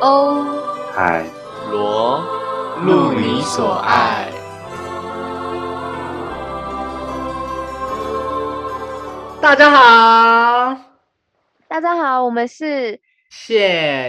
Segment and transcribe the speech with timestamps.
[0.00, 0.44] 欧
[0.94, 1.26] 海
[1.72, 2.20] 罗，
[2.84, 4.30] 路你所爱。
[9.42, 10.80] 大家好，
[11.66, 13.58] 大家好，我们是谢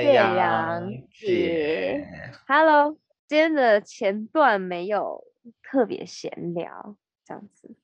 [0.04, 2.08] 岳阳姐。
[2.48, 2.96] Hello，
[3.28, 5.24] 今天的前段没有
[5.64, 6.96] 特别闲聊
[7.26, 7.76] 这样子，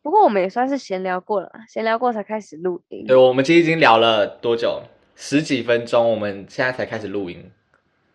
[0.00, 3.04] 不过我们也算是闲聊过了，闲聊过才开始录音。
[3.04, 4.80] 对，我们今天已经聊了多久？
[5.14, 7.50] 十几分钟，我们现在才开始录音。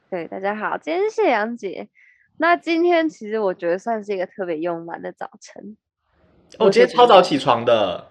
[0.09, 1.87] 对，大家好，今天是谢阳节。
[2.37, 5.77] 那今天其实我觉得算是一个特别慵懒的早晨。
[6.59, 8.09] 哦我今天超早起床的，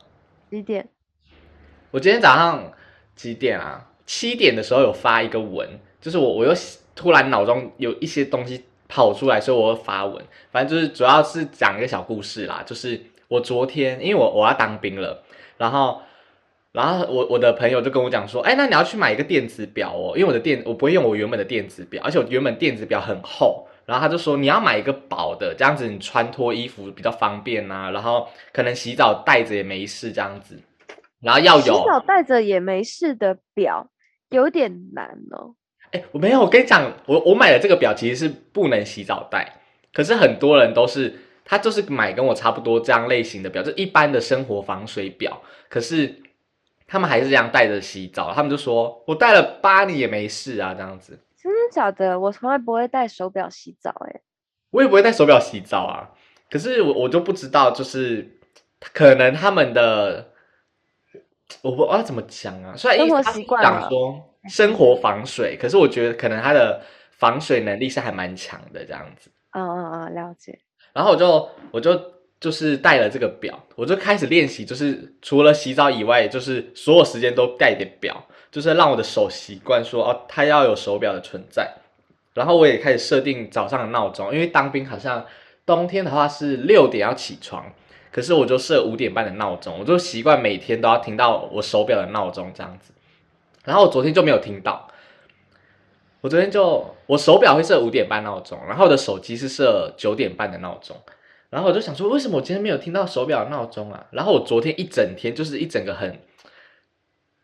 [0.50, 0.88] 几点？
[1.90, 2.72] 我今天早上
[3.14, 3.90] 几点啊？
[4.04, 5.68] 七点的时候有发一个文，
[6.00, 6.52] 就是我我又
[6.94, 10.24] 突然脑中有一些东西跑出来，所以我会发文。
[10.50, 15.24] 反正就是主要是讲一个小故事啦，就是我昨天因为我我要当兵了，
[15.56, 16.02] 然后
[16.76, 23.66] 然后我我的朋友就跟我讲说，哎，那你要去买一个电子表哦，因为我的电我不会用我原本的电子表，而且我原本电子表很厚。
[23.86, 30.60] 然后他就说你要买一个薄的，这样子你穿脱衣服比较方便呐、然后可能洗澡带着也没事这样子。
[31.22, 33.88] 然后要有洗澡带着也没事的表，
[34.28, 35.54] 有点难哦。
[35.92, 39.60] 哎，我没有，我跟你讲，我我买的这个表其实是不能洗澡带，
[39.94, 46.12] 可是很多人都是他就是买跟我差不多这样类型的表，就一般的生活防水表，可是
[46.86, 52.18] 他们还是这样带着洗澡，他们就说我戴了八年也没事啊，这样子，真的假的？
[52.18, 54.22] 我从来不会戴手表洗澡、欸，
[54.70, 56.10] 我也不会戴手表洗澡啊，
[56.50, 58.38] 可是我我就不知道，就是
[58.92, 60.32] 可能他们的。
[61.62, 66.82] 我不知道怎么讲啊，虽然生活习惯讲了说生活防水，可是我觉得可能他的
[67.12, 69.30] 防水能力是还蛮强的这样子。
[69.52, 70.58] 嗯嗯嗯，了解。
[70.92, 71.94] 然后我就我就
[72.38, 81.74] 就是带了这个表，我就开始练习，就是除了洗澡以外，就是所有时间都带点表，就是让我的手习惯说哦，它要有手表的存在。
[82.34, 85.24] 然后我也开始设定早上的闹钟，因为当兵好像
[85.64, 87.72] 冬天的话是六点要起床，
[88.12, 92.92] 可是我就设五点半的闹钟，我就习惯每天都要听到我手表的闹钟这样子。
[93.64, 94.86] 然后我昨天就没有听到，
[96.20, 100.94] 我昨天就我手表会设五点半闹钟，然后我的手机是设九点半的闹钟，
[101.56, 104.06] 然后我就想说，为什么我今天没有听到手表的闹钟啊？
[104.10, 106.20] 然后我昨天一整天就是一整个很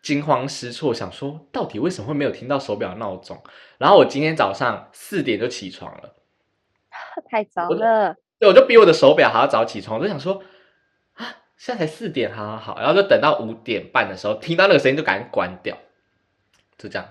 [0.02, 3.42] 惊慌失措，想说到底为什么会没有听到手表的闹钟？
[3.78, 6.14] 然后我今天早上四点就起床了，
[7.24, 10.42] 太早了，对，我就比我的手表还要早起床，我就想说
[11.14, 11.24] 啊，
[11.56, 15.74] 现在才四点，好好好，然后就等到五点半的时候听到那个声音就赶紧关掉，
[16.76, 17.08] 就这样。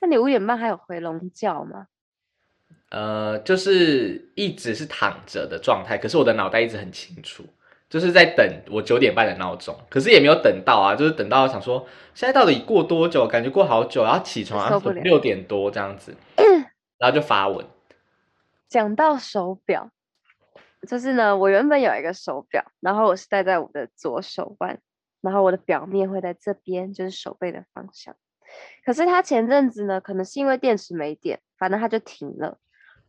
[0.00, 1.88] 那你五点半还有回笼觉吗？
[2.90, 7.44] 呃，就是一直是躺着的状态，可是我的脑袋一直很清楚，
[7.90, 16.16] 就是在等我九点半的闹钟，可是也没有等到啊，就是等到想说现在到底过多久，感觉过好久，然后起床，六点多这样子，
[16.98, 17.66] 然后就发文，
[18.68, 19.90] 讲到手表，
[20.88, 24.78] 就是呢，我原本有一个手表，然后我是戴在我的左手腕，
[25.20, 28.16] 然后我的表面会在这边，就是手背的方向。
[28.82, 32.58] 可是它前阵子呢，可能是因为电池没电，反正它就停了。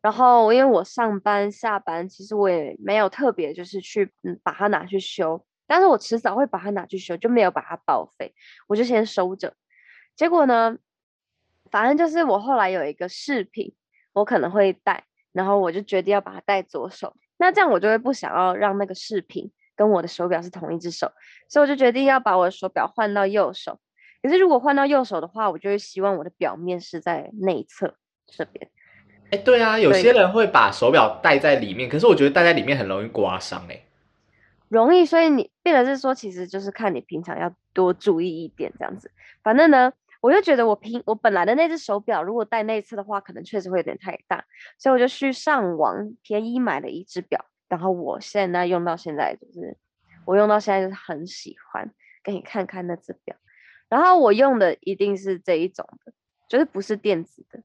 [0.02, 8.34] 然后因为我上班下班，其实我也没有特别就是去嗯把它拿去修，但是我迟早会把它拿去修，就没有把它报废，
[8.68, 9.54] 我就先收着。
[10.16, 10.78] 结果呢，
[11.70, 13.76] 反正就是我后来有一个饰品，
[14.14, 17.16] 我可能会戴，然后我就决定要把它戴左手。
[17.38, 21.12] 那这样我就会不想要让那个饰品跟我的手表是同一只手，
[21.48, 23.80] 所以我就决定要把我的手表换到右手。
[24.22, 27.96] 可是如果换到右手的话，我就会希望我的表面是在内侧
[28.28, 28.70] 这边。
[29.32, 33.80] 哎，对啊，有些人会把手表戴在里面，可是我觉得戴在里面很容易刮伤哎、
[34.70, 39.12] 容易，所以你变得是说，其实就是看你平常要多注意一点这样子。
[39.44, 44.44] 反正呢，我就觉得我平我本来的那只手表，如果戴那一次的话，可能确实会有点太大，
[44.78, 49.78] 所以我就去上网便宜买了一只表，然后我现在用到现在就是
[50.26, 51.92] 我用到现在就是很喜欢，
[52.24, 53.36] 给你看看那只表。
[53.88, 56.14] 然后我用的一定是这一种的，
[56.48, 57.62] 就是不是电子的，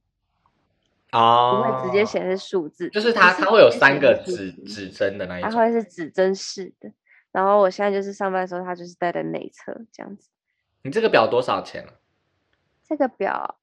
[1.14, 5.50] 不哦，会直接显示数字，就是它它会有三个指指针的那一种。
[5.50, 6.90] 它会是指针式的。
[7.30, 10.28] 然后我现在就是上班的时候，它就是戴在内侧这样子。
[10.82, 11.94] 你这个表多少钱啊？
[12.86, 13.56] 这个表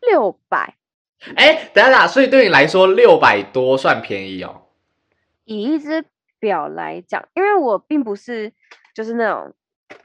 [0.00, 0.76] 六百，
[1.36, 4.62] 哎，等一下，所以对你来说六百多算便宜哦。
[5.44, 6.04] 以一只
[6.38, 8.52] 表来讲，因为我并不是
[8.94, 9.54] 就是那种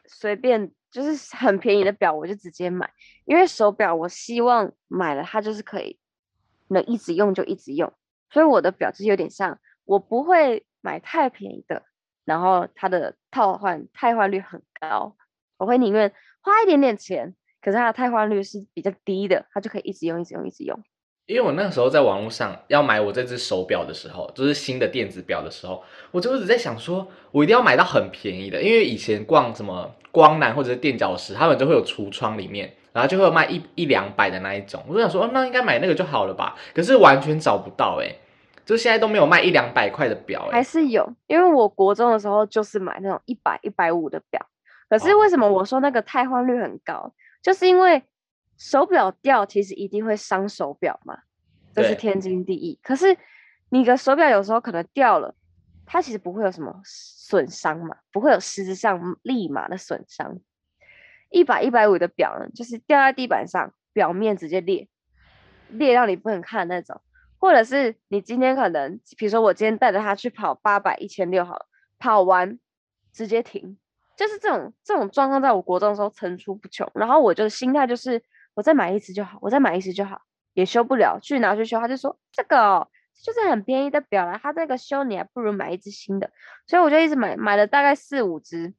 [0.06, 2.88] 随便就是很便宜的表我就直接买，
[3.26, 5.98] 因为手表我希望买了它就是可以
[6.68, 7.92] 能一直用就一直用，
[8.30, 11.84] 所以我的表就是有点像我不会买太便宜的，
[12.26, 15.18] 然后它的套换汰换率很高，
[15.58, 20.84] 我会宁愿花一点点钱，可是它的汰换率是比较低的，它就可以一直用，一直用，一直用。
[21.26, 25.82] 因为我那个时候在网络上要买我这只手表的时候，就是新的电子表的时候，
[26.12, 36.56] 我就一直在想说，我一定要买到很便宜的，因为以前逛什么光南或者是垫脚石，他们就会有橱窗里面，然后就会有卖一一两百的那一种，我就想说，哦，那应该买那个就好了吧？
[36.76, 38.16] 可是完全找不到哎、
[38.66, 44.46] 就现在都没有卖一两百块的表哎、还是有，因为我国中的时候就是买那种一百、一百五的表，
[44.90, 47.14] 可是哦为什么我说那个汰换率很高？
[47.42, 48.02] 就是因为
[48.64, 51.20] 手表掉其实一定会伤手表嘛，
[51.74, 52.80] 这是天经地义。
[52.82, 53.18] 可是
[53.68, 55.36] 你的手表有时候可能掉了，
[55.86, 60.40] 它其实不会有什么损伤嘛，不会有实质上立马的损伤。
[61.30, 64.88] 一百、一百五的表呢，就是掉在地板上，表面直接裂，
[65.68, 67.02] 裂到你不能看的那种。
[67.40, 71.66] 或者是你今天可能，比如说我今天带着它去跑八百、一千六好了，
[72.00, 72.58] 跑完
[73.12, 73.78] 直接停，
[74.16, 76.90] 就是这种这种状况，在我国中的时候层出不穷。
[76.96, 78.24] 然后我就心态就是，
[78.54, 80.22] 我再买一只就好，我再买一只就好，
[80.54, 82.88] 也修不了，去拿去修，他就说这个哦，
[83.24, 86.30] 就是很便宜的表啦，他这个修你还不如买一只新的，
[86.68, 88.74] 所以我就一直买，买了大概四五只，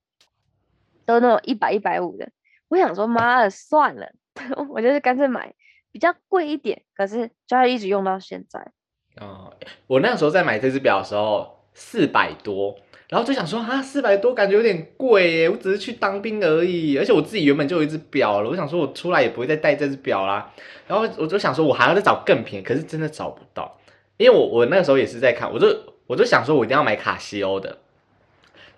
[1.05, 2.31] 都那种一百、一百五的。
[2.69, 4.11] 我想说，妈的，算了，
[4.71, 5.55] 我就是干脆买
[5.93, 8.73] 比较贵一点，可是就要一直用到现在。
[9.21, 9.55] 哦，
[9.87, 12.77] 我那时候在买这只表的时候四百多，
[13.09, 20.53] 然后就想说啊，四百多感觉有点贵耶，我只是去当兵而已，而且我自己原本就有一只表了，我想说我出来也不会再戴这只表啦，
[20.87, 23.79] 然后我就想说我还要再找更便宜，可是真的找不到，
[24.17, 25.67] 因为我我那个时候也是在看，我就
[26.07, 27.79] 我就想说我一定要买卡西欧的，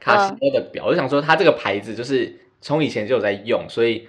[0.00, 4.08] 卡西欧的表，我就想说它这个牌子就是从以前就有在用，所以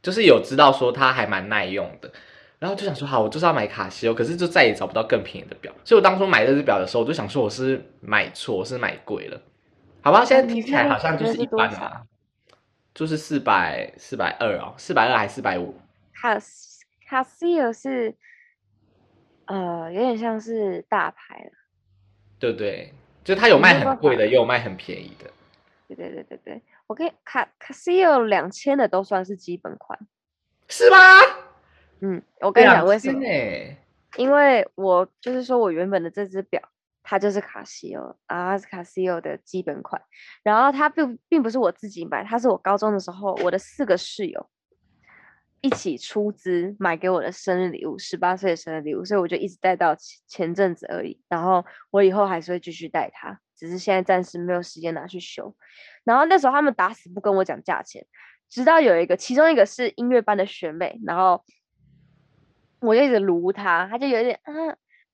[0.00, 2.10] 就是有知道说它还蛮耐用的。
[2.58, 9.40] 然后就想说，好，我就是要买卡西欧，可是就再也找不到更便宜的表，所以我当初买这只表的时候，我就想说我是买错，我是买贵了，
[10.02, 10.24] 好吧？
[10.24, 12.02] 现在听起来好像就是一般啊，
[12.94, 15.74] 就是四百四百二哦，四百二还是四百五？
[16.12, 16.36] 卡
[17.06, 18.14] 卡西欧是
[19.46, 21.52] 呃有点像是大牌了，
[22.40, 22.92] 对不对？
[23.22, 25.30] 就它有卖很贵的，也有卖很便宜的。
[25.86, 29.98] 对对对对对，我跟卡卡西欧两千的都算是基本款。
[30.68, 30.96] 是吗？
[32.00, 33.20] 嗯，我跟你讲为什么？
[33.20, 33.76] 呢？
[34.16, 36.60] 因为我就是说我原本的这只表，
[37.02, 40.00] 它就是卡西欧啊，它是卡西欧的基本款。
[40.42, 44.48] 然后它并并不是我自己买，它是我高中的时候我的四个室友
[45.60, 51.20] 一起出资买给我的生日礼物，十八岁的生日礼物，所以我就一直戴到前前阵子而已。
[51.28, 55.54] 然后我以后还是会继续戴它，只是现在暂时没有时间拿去修。
[56.04, 58.06] 然后那时候他们打死不跟我讲价钱，
[58.48, 61.44] 直到有一个，其中一个是音乐班的学妹，然后
[62.80, 64.52] 我就一直撸他，他就有点啊，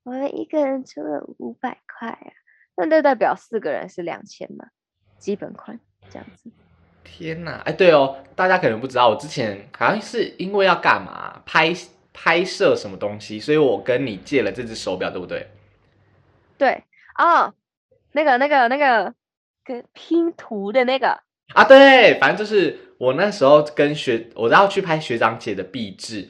[0.02, 2.32] 我们一个人出了五百块啊，
[2.76, 4.66] 那就代表四个人是两千嘛，
[5.18, 5.78] 基本款
[6.10, 6.50] 这样子。
[7.02, 11.72] 天哪，哎，对哦，大家可能不知道，我之前好像是因为要干嘛拍
[12.12, 15.48] 拍摄什么东西，所以我跟你借了这只手表，对不对？
[16.56, 16.84] 对
[17.18, 17.54] 哦，
[18.12, 19.14] 那个那个那个
[19.64, 21.20] 跟拼图的那个，
[21.54, 26.28] 啊，对，反正就是我那时候跟学，我要去拍学长姐的壁纸，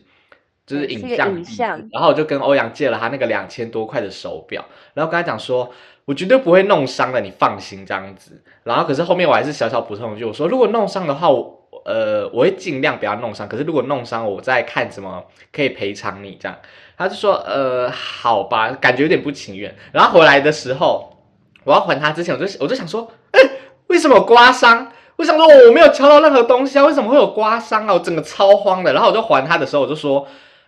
[0.66, 4.64] 就是影像影像然后我就跟欧阳借了他那个两千多块的手表，
[4.94, 5.70] 然后跟他讲说，
[6.06, 8.42] 我绝对不会弄伤的，你放心这样子。
[8.62, 16.56] 然后可是后面我还是小小补充一句，我说如果弄伤的话，我呃我会尽量不要弄伤，可是如果弄伤，我再看怎么可以赔偿你这样。
[16.96, 19.74] 他就说呃好吧，感觉有点不情愿。
[19.92, 21.18] 然后回来的时候，
[21.64, 23.40] 我要还他之前，我就我就想说，哎、
[23.88, 24.90] 为什么刮伤？
[25.16, 27.94] 我想说我没有敲到任何东西啊，为什么会有刮伤啊？
[27.94, 28.92] 我整个超慌的。
[28.92, 30.26] 然后我就还他的时候，我就说，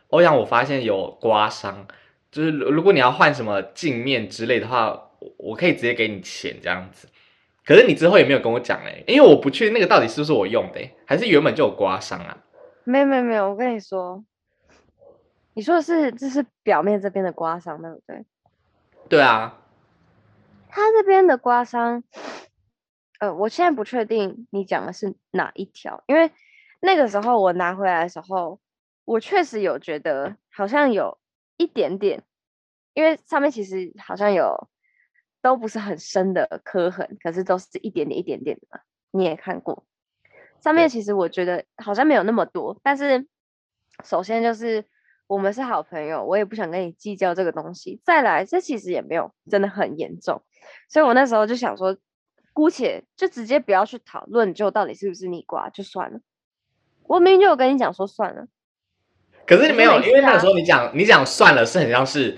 [0.09, 1.87] 欧阳，我发现有刮伤，
[2.31, 7.09] 就是如如果你要换什么镜面之类的话，我我可以直接给你钱这样子。
[7.65, 12.39] 可是你之后也没有跟我讲哎、因为我不确定那个到底是不是我用的、欸，还是原本就有刮伤啊？
[12.85, 14.25] 没有没有没有，我跟你说，
[15.55, 18.25] 你说的是这是表面这边的刮伤，对不对？
[19.09, 19.59] 对啊，
[20.69, 22.05] 他这边的刮伤，
[23.19, 26.31] 呃，我现在不确定你讲的是哪一条，因为
[26.79, 28.61] 那个时候我拿回来的时候，
[29.07, 31.19] 我确实有觉得好像有
[31.57, 32.23] 一点点，
[32.93, 34.69] 因为上面其实好像有
[35.41, 38.81] 都不是很深的磕痕，可是都是一点点一点点的嘛，
[39.13, 39.85] 你也看过。
[40.61, 43.27] 上面其实我觉得好像没有那么多，但是
[44.05, 44.85] 首先就是
[45.29, 48.01] 我们是好朋友，我也不想跟你计较这个东西。
[48.05, 50.43] 再来，这其实也没有真的很严重，
[50.89, 51.97] 所以我那时候就想说，
[52.53, 56.19] 姑且就直接不要去讨论，就到底是不是你刮就算了。
[57.05, 58.49] 我明明就有跟你讲说算了，
[59.47, 62.37] 可是你没有，因为那个时候你讲你讲算了，是很像是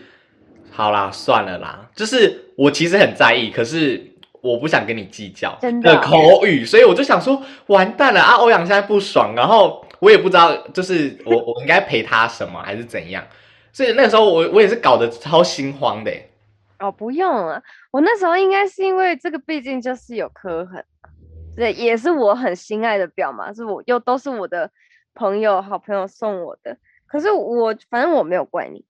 [0.70, 8.34] 好啦，算了啦，就是我其实很在意，可是我不想跟你计较真的的口语，所以我就想说完蛋了啊！
[8.34, 13.26] 欧阳现在不爽，然后我也不知道，就是我 我应该陪他什么还是怎样，
[13.72, 16.30] 所以那个时候我我也是搞得超心慌的欸。
[16.78, 17.60] 哦，不用了，
[17.90, 20.84] 我那时候应该是因为这个，毕竟就是有磕痕，
[21.56, 24.70] 对，也是我很心爱的表嘛，是我又都是我的
[25.14, 26.76] 朋友、好朋友送我的。
[27.08, 28.84] 可是我反正我没有怪你，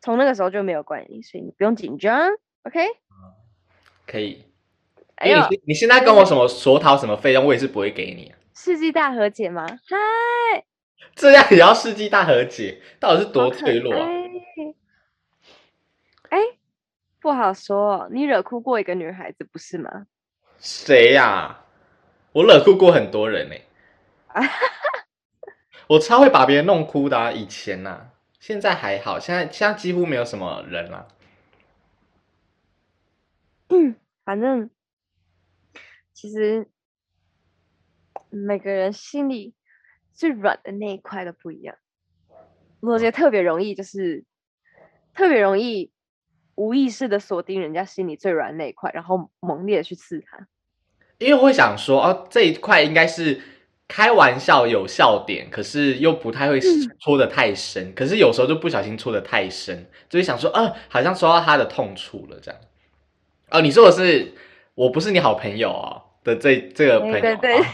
[0.00, 2.30] 从那个时候就没有怪你，所以你不用紧张
[2.62, 2.86] ，OK？
[4.06, 4.44] 可以，
[5.16, 8.38] 哎呦，你你现在跟我什么索讨什么费用，我也是不会给你啊。
[8.54, 9.66] 世纪大和解吗？
[9.66, 10.64] 嗨，
[11.14, 14.08] 这样也要世纪大和解，到底是多脆弱啊？
[16.30, 16.38] 爱哎，
[17.20, 20.06] 不好说哦，你惹哭过一个女孩子不是吗？
[20.58, 21.64] 谁呀、
[22.32, 23.54] 我惹哭过很多人呢、
[25.88, 31.08] 我超会把别人弄哭的、啊，以前呐、现在还好，现在现在几乎没有什么人了。
[33.68, 34.70] 嗯、反正
[36.12, 36.68] 其实
[38.28, 39.54] 每个人心里
[40.12, 41.76] 最软的那一块都不一样。
[42.80, 44.24] 罗杰特别容易，就是
[45.14, 45.90] 特别容易
[46.54, 50.46] 无意识的锁定人家心里最软的那一块，然后猛烈的去刺他。
[51.16, 53.42] 因为我会想说，哦，这一块应该是
[53.88, 56.60] 开玩笑有笑点，可是又不太会
[57.00, 62.60] 戳的太深，可是有时候就不小心戳的太深，就会想说，啊，好像戳到他的痛处了这样。
[63.50, 64.34] 哦，你说的是
[64.74, 67.64] 我不是你好朋友哦的这这个朋友，对对对哦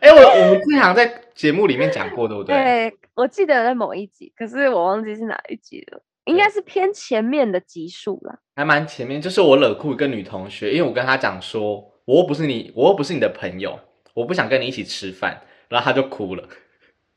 [0.00, 2.56] 哎、我我们之前好像在节目里面讲过，对不对？
[2.56, 8.38] 对，我记得在某一集，可是我忘记是哪一集了，应该是偏前面的集数啦。
[8.56, 13.78] 还蛮前面，就是我惹哭一个女同学，因为我跟她讲说，我又不是你，我又不是你的朋友，
[14.14, 16.48] 我不想跟你一起吃饭，然后他就哭了。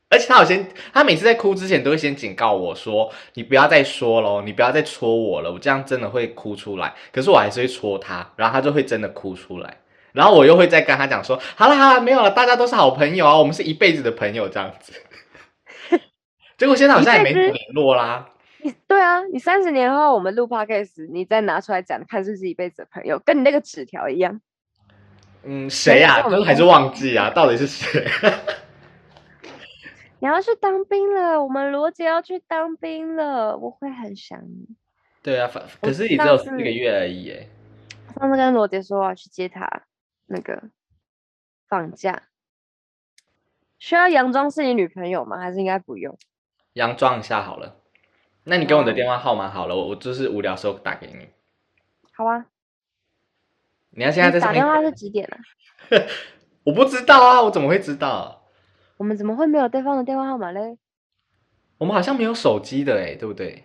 [0.08, 6.94] 而且他有先，他每次在哭之前都会先警告我说，你不要再说了，你不要再戳我了，我这样真的会哭出来。
[7.12, 9.78] 可是我还是会戳他，然后他就会真的哭出来。
[10.12, 14.92] 然后我又会再跟他讲说，好啦好啦，没有了，大家都是好朋友啊，我们是一辈子的朋友这样子。
[16.56, 18.30] 结果现在好像也没联络啦。
[18.62, 24.40] 你对啊，你三十年后我们录 podcast，你再拿出来讲，看是不是一辈子的朋友，跟你那个纸条一样。
[25.48, 28.04] 嗯，谁呀、没有就是还是忘记啊，到底是谁？
[30.18, 34.66] 你要去当兵了，我们罗杰要去当兵了，我会很想你。
[35.22, 37.48] 对啊，反可是也只有四个月而已耶。
[38.18, 39.68] 上次跟罗杰说我要去接他，
[40.26, 40.60] 那个
[41.68, 42.22] 放假，
[43.78, 45.38] 需要佯装是你女朋友吗？
[45.38, 46.16] 还是应该不用？
[46.74, 47.76] 佯装一下好了。
[48.44, 51.28] 那你给我的哦电话号码好了，我我就是无聊时候打给你。
[52.12, 52.46] 好啊，
[53.96, 55.38] 你要现在在打电话是几点啊？
[56.64, 58.44] 我不知道啊，我怎么会知道？
[58.98, 60.76] 我们怎么会没有对方的电话号码嘞？
[61.78, 63.64] 我们好像没有手机的哎，对不对？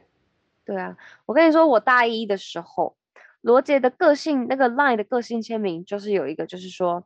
[0.64, 0.96] 对啊，
[1.26, 2.96] 我跟你说，我大一的时候，
[3.42, 7.06] 罗杰的个性那个 LINE 的个性签名就是有一个，就是说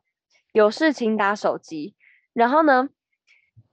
[0.52, 1.94] 有事情打手机。
[2.32, 2.88] 然后呢，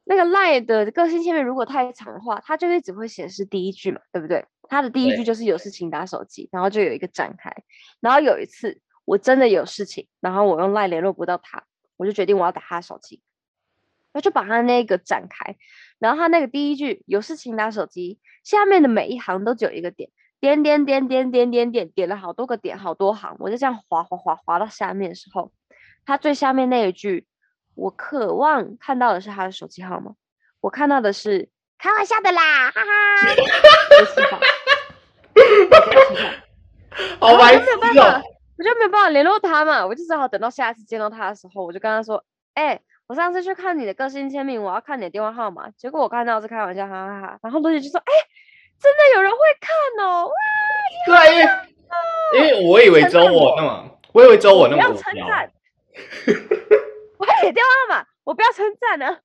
[0.05, 4.45] 那个 LINE 的个性签名如果太长的话，它就会只会显示第一句嘛，对不对？
[4.69, 7.53] 它的第一句就是有事情打手机，然后就有一个展开。
[7.99, 11.63] 然后有一次我真的有事情，然后我用 LINE 联络不到他，
[11.97, 13.21] 我就决定我要打他的手机，
[14.13, 15.55] 我就把他那个展开，
[15.99, 25.51] 然后他那个第一句有事情打手机，下面的每一行都只有一个点，点点点点点点点，点了好多个点，好多行，我就这样滑滑滑滑到下面的时候，
[26.05, 27.25] 他最下面那一句，
[27.75, 30.13] 我渴望看到的是他的手机号码，
[30.61, 32.89] 我看到的是开玩笑的啦，哈哈，
[33.99, 34.39] 我气跑，
[35.35, 36.29] 我气跑。
[37.19, 38.21] 好白痴哦、法，
[38.57, 48.11] 我就没有办法联络他嘛，我就只好等到下一次见到他的时候，我就跟他说：“哎、我上次去看你的个性签名，我要看你的电话号码，结果我看到是开玩笑，哈哈哈。”然后罗姐就说：“哎、
[48.79, 50.33] 真的有人会看哦，哇，
[51.07, 51.65] 对啊，
[52.35, 55.03] 因为因为我以为只有我我那么，我以为只有我那不要么无聊。
[55.03, 55.51] 称赞，
[57.17, 59.19] 我还写电话号码，我不要称赞啊。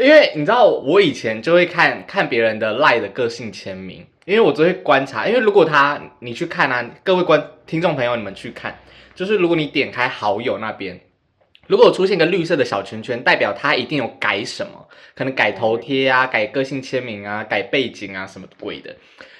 [0.00, 5.28] 因为你知道，我以前就会看看别人的赖的个性签名，因为我就会观察。
[5.28, 8.78] 因为如果他你去看啊，各位观听众朋友，你们去看，
[9.14, 10.98] 就是如果你点开好友那边，
[11.66, 18.96] 如果出现个绿色的小圈圈，代表他一定有改什么，可能改头贴啊、改个性签名啊、改背景啊什么鬼的。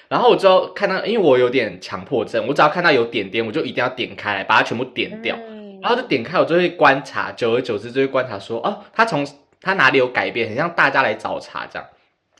[0.09, 5.35] 然后我就看到，因为我有点强迫症，我只要看到有点点，我就一定要点开来，把它全部点掉。
[5.81, 9.25] 然后就点开，我就会观察，久而久之就会观察说，哦，他从
[9.61, 11.87] 他哪里有改变，很像大家来找茬这样。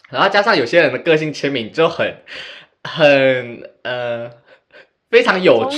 [0.10, 2.18] 然后加上有些人的个性签名就很
[2.84, 4.30] 很呃
[5.10, 5.78] 非常有趣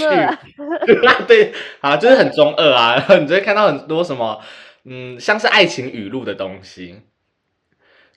[1.28, 2.96] 对，好就是很中二啊。
[2.96, 4.42] 然 后你就会看到很多什么
[4.86, 7.02] 嗯像是爱情语录的东西，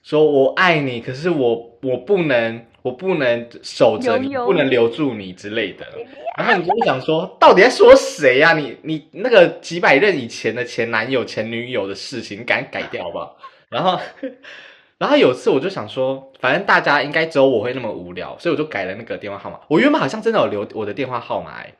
[0.01, 5.85] 说我爱你，可是我我不能我不能守着你，不能留住你之类的。
[6.37, 13.37] 然后你就会想说，到底在说谁呀、你你那个几百任以前的前男友、前女友的事情，你赶紧改掉好不好？
[13.69, 13.99] 然后，
[14.97, 19.59] 然后有次我就想说，反正大家应该只有我会那么无聊，所以我就改了那个电话号码。
[19.67, 21.73] 我原本好像真的有留我的电话号码、欸，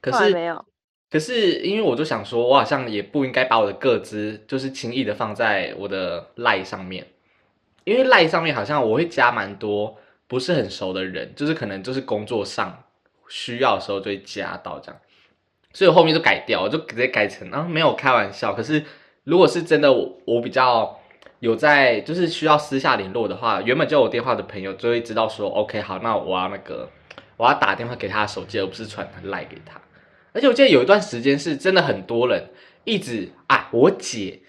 [0.00, 0.64] 可是没有。
[1.10, 7.06] 可是因为我就想说，我好像也不应该把我的个资就是轻易的放在我的赖上面，
[7.84, 9.98] 因为赖上面好像我会加蛮多
[10.32, 12.84] 不是很熟的人，就是可能就是工作上
[13.28, 14.98] 需要的时候就会加到这样，
[15.74, 18.54] 所以后面就改掉，我就直接改成啊没有开玩笑。
[18.54, 18.82] 可是
[19.24, 20.98] 如果是真的我我比较
[21.40, 26.88] 有在就是需要私下联络的话，原本就有电话的朋友就会知道说，OK 好，那我要那个
[27.36, 29.78] 我要打电话给他的手机，而不是传赖给他。
[30.32, 32.42] 而且我记得有一段时间是真的很多人
[32.84, 34.40] 一直啊，我姐，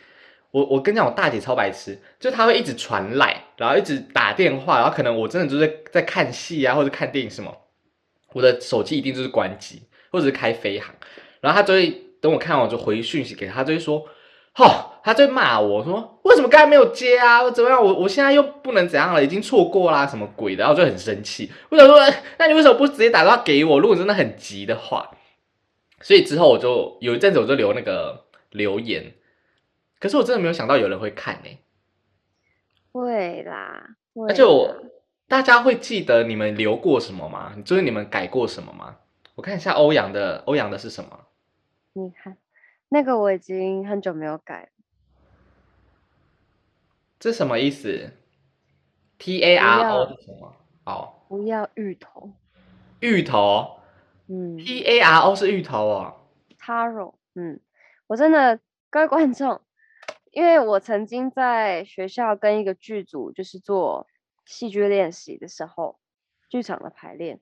[0.52, 7.56] 我我跟你讲，我大姐超白痴，就她会一直传赖，然后一直打电话，然后可能我真的就是在看戏啊或者看电影什么，
[8.34, 10.94] 我的手机一定就是关机或者是开飞行，
[11.42, 11.90] 然后他就会
[12.22, 14.06] 等我看完我就回讯息给她，她就会说，
[14.56, 22.00] 哦，他就会骂我说为什么刚才没有接啊，怎么样，我我现在又不能怎样了，已经错过啦什么鬼的，然后就很生气，我想说，
[22.38, 23.80] 那你为什么不直接打电话给我？
[23.80, 25.10] 如果真的很急的话。
[26.02, 29.14] 所以之后我就有一阵子我就留那个留言，
[30.02, 31.50] 可是我真的没有想到有人会看呢、
[32.94, 34.74] 会啦，会而且我
[35.28, 37.54] 大家会记得你们留过什么吗？
[37.66, 38.98] 就是你们改过什么吗？
[39.36, 41.26] 我看一下欧阳的，欧阳的是什么？
[41.94, 42.38] 你看
[42.90, 44.70] 那个我已经很久没有改了。
[47.20, 48.12] 这什么意思
[49.18, 50.56] ？T A R O 是什么？
[50.86, 52.32] 哦，不要芋头，
[53.00, 53.80] 芋头
[54.28, 56.16] 嗯，T A R O 是芋头哦。
[56.60, 57.60] ，taro，嗯，
[58.08, 58.60] 我真的
[58.90, 59.62] 各位观众，
[60.34, 64.08] 因为我曾经在学校跟一个剧组就是做
[64.46, 66.00] 戏剧练习的时候，
[66.50, 67.40] 剧场的排练，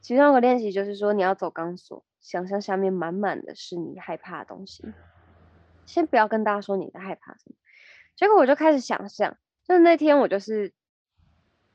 [0.00, 4.84] 其中有个练习就是说你要走钢索，想象下面满满的是你害怕的东西。
[5.84, 7.56] 先不要跟大家说你的害怕什么，
[8.14, 10.72] 结果我就开始想象，就是那天我就是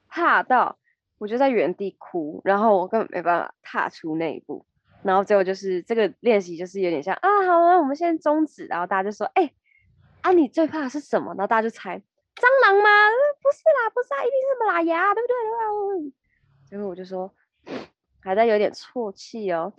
[0.08, 0.80] 怕到
[1.18, 4.66] 我就在原地哭，然后我根本没办法踏出那一步，
[5.04, 9.52] 然后最后就是这个练习就是有点像啊，好啊，我们先终止，然后大家就说，哎、
[10.26, 11.30] 啊你最怕的是什么？
[11.34, 11.98] 然后大家就猜
[12.36, 12.90] 蟑螂吗？
[12.90, 15.34] 呃不是啦，不是啊，一定是什么拉牙，对不对？
[15.36, 16.12] 对不对？
[16.70, 17.32] 结果我就说
[18.22, 19.72] 还在有点啜泣哦，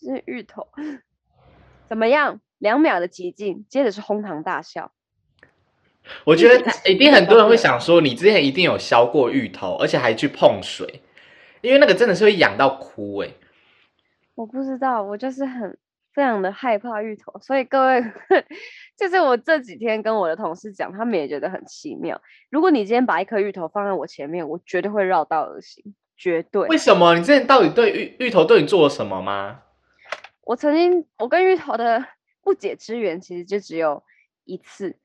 [0.00, 0.66] 是芋头，
[1.88, 2.40] 怎么样？
[2.58, 4.92] 两秒的寂静，接着是哄堂大笑。
[6.24, 11.02] 我觉得 一定很多人会想说，你之前一定有削过芋头，而且还去碰水，
[11.60, 13.34] 因为那个真的是会痒到哭欸诶。
[14.36, 15.76] 我不知道，我就是很
[16.12, 18.04] 非常的害怕芋头，所以各位，
[18.96, 22.20] 就是我这几天跟我的同事讲，他们也觉得很奇妙。
[22.50, 26.76] 如果你今天把一颗芋头放在我前面，我绝对会绕道而行，绝对为。
[26.76, 27.14] 什么？
[27.14, 29.62] 你之前到底对芋芋头对你做了什么吗？
[30.44, 32.04] 我曾经，我跟芋头的
[32.42, 34.02] 不解之缘其实就只有
[34.44, 34.96] 一次，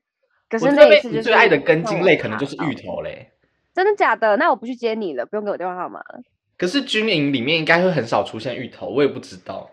[0.50, 3.30] 可是那一次就是最爱的根茎类可能就是芋头嘞。
[3.72, 4.36] 真的假的？
[4.36, 6.20] 那我不去接你了，不用给我电话号码了。
[6.58, 9.70] 可是军营里面应该会很少出现芋头，我也不知道。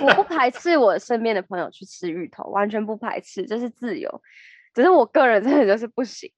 [0.00, 4.22] 我不 排斥我身边的朋友去吃芋头，完全不排斥，这是自由。
[4.74, 6.28] 只是我个人真的就是不行，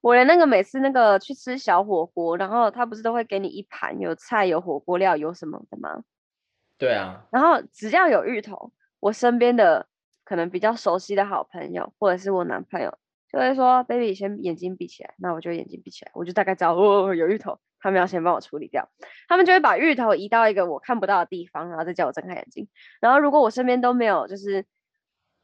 [0.00, 6.02] 我连那个每次那个去吃小火锅，然后他不是都会给你一盘有菜、有火锅料、有什么的吗？
[6.78, 9.86] 对啊，然后只要有芋头，我身边的
[10.24, 12.96] 可能比较熟悉的好朋友或者是我男朋友
[13.30, 18.88] 就会说：“baby，先眼睛闭起来。”那我就眼睛闭起来，我就大概知道哦有芋头，他们要先帮我处理掉。
[19.28, 22.66] 他们就会把芋头移到一个我看不到的地方，然后再叫我睁开眼睛。
[23.00, 24.64] 然后如果我身边都没有就是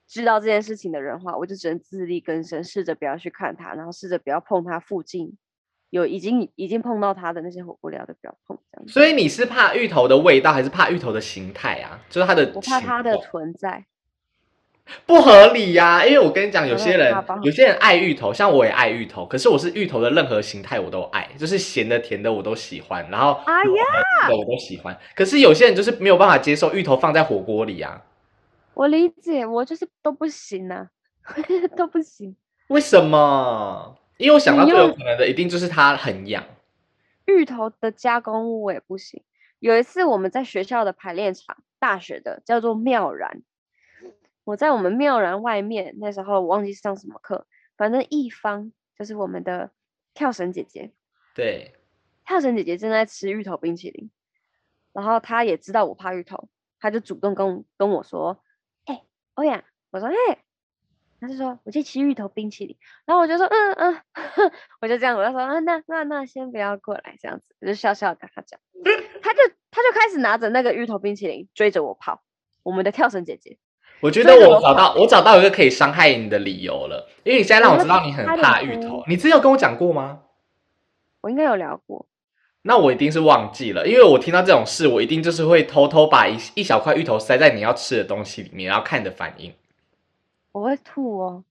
[0.06, 5.36] 知道这件事情的人的话，我就只能自力更生，试着不要去看它，然后试着不要碰它附近
[5.90, 8.92] 有已经已经碰到它的那些火锅料的不要碰，这样子。
[8.92, 12.00] 所以你是怕芋头的味道，还是怕芋头的形态啊？
[12.08, 13.84] 就是它的我怕它的存在。
[15.06, 24.98] 不合理呀、因为我跟你讲，有些人有些人爱芋头，像我也爱芋头，可是我是芋头的任何形态我都爱，就是咸的、甜的我都喜欢，然后哎如果好吃的我都喜欢。
[25.14, 28.02] 可是有些人就是没有办法接受芋头放在火锅里啊，
[28.74, 30.88] 我理解，我就是都不行啊，
[31.76, 32.36] 都不行。
[32.68, 33.96] 为什么？
[34.18, 36.44] 因为我想到最有可能的一定就是它很痒。
[37.26, 39.22] 芋头的加工物我也不行。
[39.60, 43.42] 有一次我们在学校的排练场，大学的叫做妙然，
[44.48, 49.70] 我在我们妙然外面，那时候我忘记上什么课，反正一方就是我们的
[50.14, 50.90] 跳绳姐姐，
[51.34, 51.74] 对，
[52.24, 54.10] 跳绳姐姐正在吃芋头冰淇淋，
[54.94, 56.48] 然后她也知道我怕芋头，
[56.80, 58.42] 她就主动跟我跟我说
[58.88, 60.38] ：“哎、欧阳。”我说：“哎。”
[61.20, 64.02] 她就说：“我去吃芋头冰淇淋。”然后我就说：“嗯嗯。”
[64.80, 68.58] 我就这样，我就说啊，那那那先不要过来，这样子，我就笑笑跟他讲，
[69.20, 72.22] 他就他就开始拿着那个芋头冰淇淋追着我跑，
[72.62, 73.58] 我们的跳绳姐姐。
[74.00, 80.20] 我觉得我找到我找到一个可以伤害你的理由了，因为你现在让我知道你很怕芋头，你之前有跟我讲过吗？
[81.20, 82.06] 我应该有聊过。
[82.62, 89.52] 那我一定是忘记了，因为我听到这种事，我一定就是会偷偷把一一小块芋头塞在你要吃的东西里面，然后看你的反应。
[90.52, 91.44] 我会吐哦。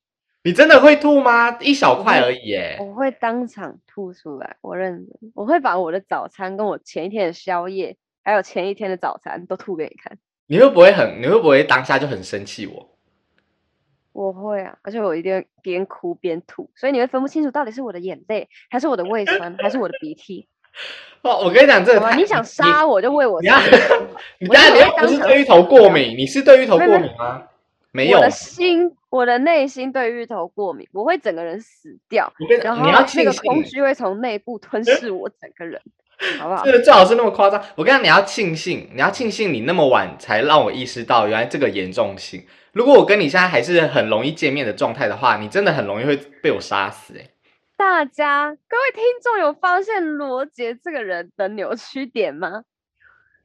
[0.44, 1.58] 你真的会吐吗？
[1.60, 2.78] 一小块而已，哎。
[2.80, 5.32] 我会当场吐出来，我认真。
[5.34, 10.18] 我会把我的早餐跟我前一天的宵夜，还有前一天的早餐都吐给你看。
[10.48, 11.22] 你会不会很？
[11.22, 12.90] 你会不会当下就很生气我？
[14.14, 20.48] 我会啊，而且我一定边哭边吐，所以你会分不清楚到底是我的眼泪，还是我的胃酸， 还是我的鼻涕。
[21.22, 23.62] 哦，我跟你讲这个，你想杀我就喂我杀。
[24.40, 27.44] 你当然你又不是对芋头过敏，你是对芋头过敏吗？
[27.92, 28.18] 没有。
[28.18, 32.32] 我的心，我的内心对芋头过敏，我会整个人死掉。
[32.64, 35.82] 然后那个空虚会从内部吞噬我整个人。
[36.40, 36.66] 好不好？
[36.66, 37.64] 是最好是那么夸张。
[37.76, 42.46] 我跟你讲，你要庆幸，你要庆幸你那么晚才让我意识到原来这个严重性。
[42.74, 47.14] 如果我跟你现在还是很容易见面的状态的话，你真的很容易会被我杀死。
[47.18, 47.30] 哎，
[47.76, 52.64] 大家各位听众有发现罗杰这个人的扭曲点吗？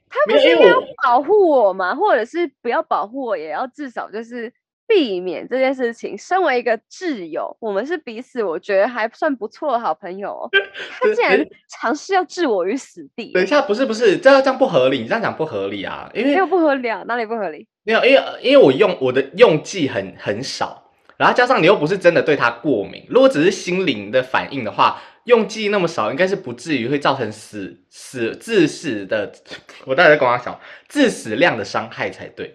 [0.09, 1.95] 他不是要保护我吗？
[1.95, 4.53] 或者是不要保护我，也要至少就是。
[4.87, 6.17] 避免这件事情。
[6.17, 10.49] 身为一个挚友，我们是彼此，我觉得还算不错的好朋友。
[11.01, 13.33] 他竟然尝试要置我于死地。
[13.33, 15.01] 等一下，不是不是，这样这样不合理。
[15.01, 17.67] 你这样讲不合理啊，因为没有不合理啊，哪里不合理？
[17.85, 23.05] 没有，因为因为我用我的用计很很少，然后加上你又不是真的对他过敏。
[23.09, 29.33] 如果只是心灵的反应的话，用剂那么少，应该是不至于会造成死死致死的。
[29.87, 32.55] 我大概在跟他讲，致死量的伤害才对。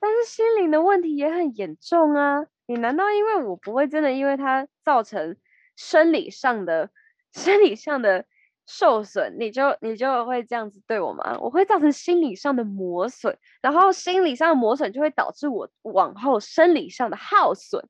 [0.00, 2.44] 但是心灵的问题也很严重啊！
[2.66, 5.36] 你难道因为我不会真的因为它造成
[5.76, 6.90] 生理上的
[7.32, 8.24] 生理上的
[8.66, 11.38] 受损，你就你就会这样子对我吗？
[11.40, 17.82] 我会造成心理上的磨损，然后心理上的磨损就会导致我往后生理上的耗损。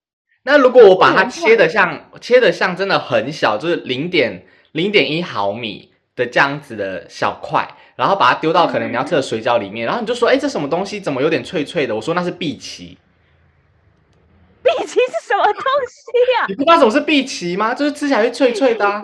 [0.44, 7.66] 那如果我把它切的像切的像真的很小，就是零点零点一毫米的这样子的小块。
[7.96, 11.00] 然后把它丢到可能你要吃的水饺里面，然后你就说：“哎，这什么东西？
[11.00, 12.96] 怎么有点脆脆的？”我说：“那是碧琪。
[14.62, 16.46] ”碧琪是什么东西呀？
[16.48, 17.74] 你不知道什么是碧琪吗？
[17.74, 18.87] 就是吃起来会脆脆的。
[18.87, 19.02] 啊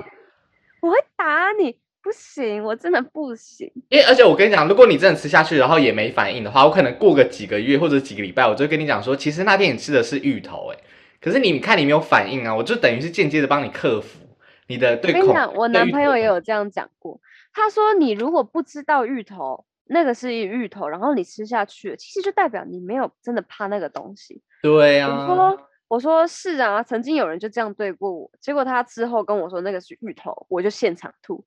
[0.81, 1.73] 我会打你，
[2.03, 3.69] 不行，我真的不行。
[3.89, 10.79] 因为而且我跟你讲，如果你真的吃下去，然后也没反应的话，我可能过个几个月或者几个礼拜，我就跟你讲说，其实那天你吃的是芋头，哎，
[11.21, 14.21] 可是你看你没有反应啊，我就等于是间接的帮你克服
[14.69, 15.13] 你的对。
[15.13, 17.21] 我跟你讲，我男朋友也有这样讲过。
[17.53, 25.09] 他说：“你如果不知道芋头那个是芋头，然后你吃下去，其实就代表你没有真的怕那个东西。”对呀。
[25.09, 31.45] 我说：“我说是啊，曾经有人就这样对过我，结果他之后跟我说那个是芋头，我就现场吐。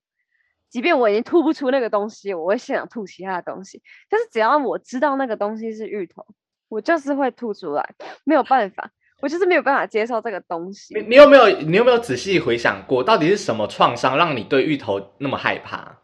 [0.69, 3.82] 即便我已经吐不出那个东西，我会现场吐其他的东西。
[4.10, 6.25] 但是只要我知道那个东西是芋头，
[6.69, 10.93] 我就是会吐出来，没有办法。”我就是没有办法接受这个东西。
[10.93, 15.99] 你你有没有你有没有仔细回想过，到底是什么创伤让你对芋头那么害怕？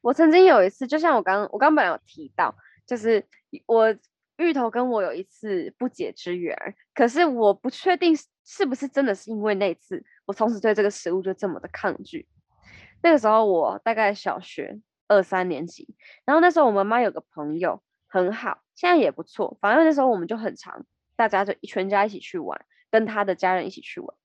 [0.00, 2.54] 我曾经有一次，就像我刚我刚本来有提到，
[2.86, 3.24] 就是
[3.66, 3.94] 我
[4.36, 6.56] 芋头跟我有一次不解之缘，
[6.94, 12.26] 可是我不确定是不是真的是因为那次，我从此对这个食物就这么的抗拒。
[13.02, 20.84] 那个时候我大概小学二三年级，然后那时候我妈妈有个朋友很好，现在也不错，反正那时候我们就很常。
[21.16, 24.16] 大家就全家一起去玩，跟他的家人一起去玩，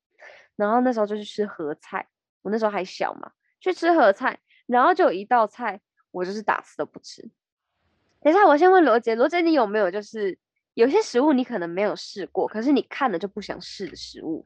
[0.56, 2.08] 然后那时候就去吃合菜。
[2.44, 7.22] 我那时候还小嘛，去吃合菜，然后就有一道菜，我就是打死都不吃。
[8.22, 10.38] 等一下，我先问罗杰，罗杰，你有没有就是
[10.74, 14.44] 有些食物你可能没有试过，可是你看了就不想试的食物？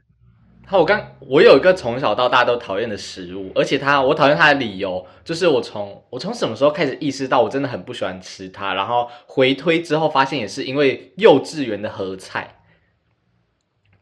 [0.68, 12.56] 好，我刚我有一个从小到大都讨厌的食物，而且他我讨厌他的理由就是我从我从什么时候开始意识到我真的很不喜欢吃它，然后回推之后发现也是因为幼稚园的合菜，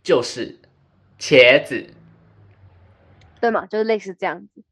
[0.01, 0.59] 就是
[1.19, 1.87] 茄子，
[3.41, 3.65] 对嘛？
[3.65, 4.63] 就是类似这样子。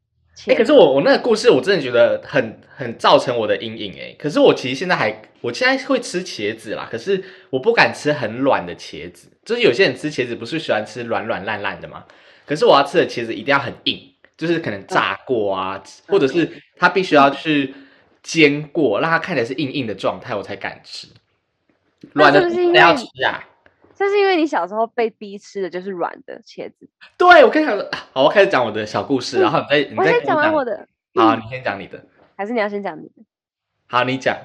[0.49, 4.15] 哎，可是我我那个故事我真的觉得很很造成我的阴影哎。
[4.17, 9.27] 可是我其实现在还我现在会吃茄子啦，可是我不敢吃很软的茄子。
[9.43, 12.06] 就是有些人吃茄子不是喜欢吃软软烂烂的吗？
[12.45, 17.73] 可是我要吃的茄子一定要很硬，就是可能炸过啊，或者是它必须要去
[18.21, 21.08] 煎过，让它看起来是硬硬的状态，我才敢吃。
[22.13, 23.47] 软的不要吃啊！
[23.95, 26.89] 这是因为你小时候被逼吃的就是软的茄子。
[27.17, 27.77] 对，我跟你讲，
[28.13, 30.88] 好，我开始讲我的小故事，然后你再你再讲完我的。
[31.15, 32.04] 好，你先讲你的。
[32.36, 33.23] 还是你要先讲你的？
[33.88, 34.36] 好，你讲。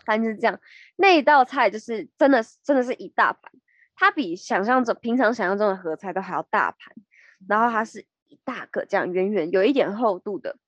[0.00, 0.60] 好，反正就是这样。
[0.96, 3.52] 那一道菜就是真的，真的是一大盘，
[3.94, 6.94] 它比想象中平常想象中的合菜都还要大盘。
[7.48, 10.58] 然后它是一大个这样圆圆，有一点厚度的，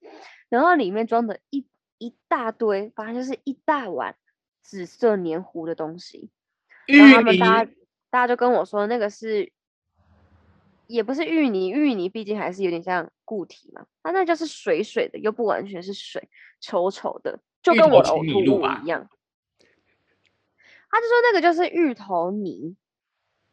[0.49, 1.67] 然后里面装的一
[1.99, 4.17] 一大堆，反正就是一大碗
[4.63, 6.31] 紫色黏糊的东西。
[6.87, 7.71] 然后他们大家
[8.09, 9.53] 大家就跟我说，那个是
[10.87, 16.27] 也不是芋泥，芋泥毕竟还是有点像固体嘛，它那就是水水的，又不完全是水，
[16.63, 19.11] 稠稠的，就跟我的呕吐物一样。
[20.93, 22.77] 他就说那个就是芋头泥，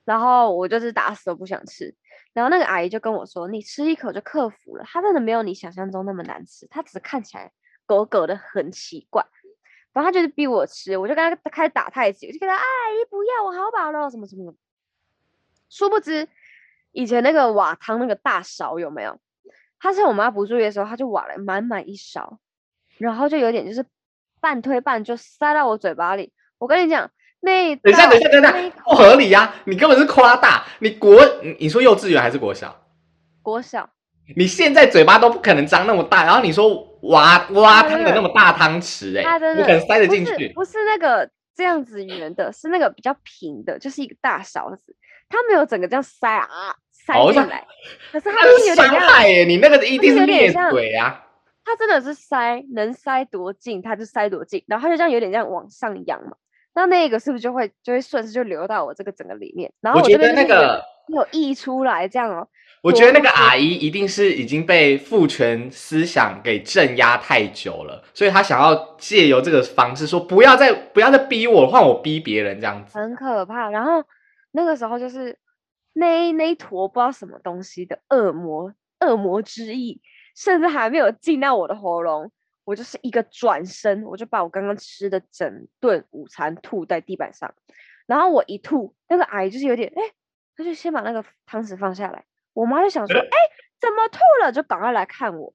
[0.04, 1.96] 然后我就是打死都不想吃。
[2.34, 7.52] 然后那个阿姨就跟我说：“你吃一口就克服了，它真的没有你想象中那么难吃，它只是看起来
[7.86, 9.26] 狗狗的很奇怪。”
[9.94, 14.54] 然后他就是逼我吃，我就跟他开始打太极，我就跟他阿姨不要，我好饱了，什么什么。
[15.70, 16.28] 殊不知
[16.92, 19.20] 以前那个瓦汤那个大勺有没有？
[19.80, 22.40] 他趁我妈不注意的时候，他就挖了满满一勺，
[22.98, 23.86] 然后就有点就是
[24.42, 26.34] 半推半就塞到我嘴巴里。
[26.58, 27.10] 我跟你讲。
[27.42, 28.52] 那等一下，等一下，等一下，
[28.84, 29.54] 不合理呀！
[29.66, 30.66] 你根本是夸大。
[30.80, 31.18] 你国，
[31.60, 32.76] 你说幼稚园还是国小？
[33.42, 33.90] 国小。
[34.36, 36.70] 你现在嘴巴都不可能张那么大，然后你说
[37.04, 40.52] 挖挖汤的那么大汤匙，哎，不可能塞得进去。
[40.54, 44.96] 不是那个这样子圆的，是那个比较平的，就是一个大勺子，
[45.30, 47.66] 它没有整个这样塞啊塞进来。
[48.12, 49.46] 可是它是有点伤害耶！
[49.46, 51.26] 你那个一定是裂嘴啊！
[51.66, 56.34] 它真的是塞，能塞多近它就塞多近，然后它就这样有点这样往上扬嘛。
[56.80, 59.70] 那那个是不是就会就会顺势就流到我这个整个里面？
[59.82, 62.48] 然后我觉得那个有溢出来这样哦。
[62.82, 72.98] 我觉得那个阿姨一定是已经被父权思想给镇压太久了，所以她想要借由这个方式说不要再不要再逼我，换我逼别人这样子。
[72.98, 73.70] 很可怕。
[73.70, 74.02] 然后
[74.54, 75.38] 那个时候就是
[75.92, 80.00] 那那一坨不知道什么东西的恶魔恶魔之意，
[80.34, 82.32] 甚至还没有进到我的喉咙。
[82.70, 87.52] 我就是一个转身，我就把我刚刚吃的整顿午餐吐在地板上，
[88.06, 90.04] 然后我一吐，那个阿姨就是有点哎，
[90.56, 93.38] 她就先把那个汤匙放下来，我妈就想说哎，
[93.82, 94.52] 怎么吐了？
[94.52, 95.52] 就赶快来看我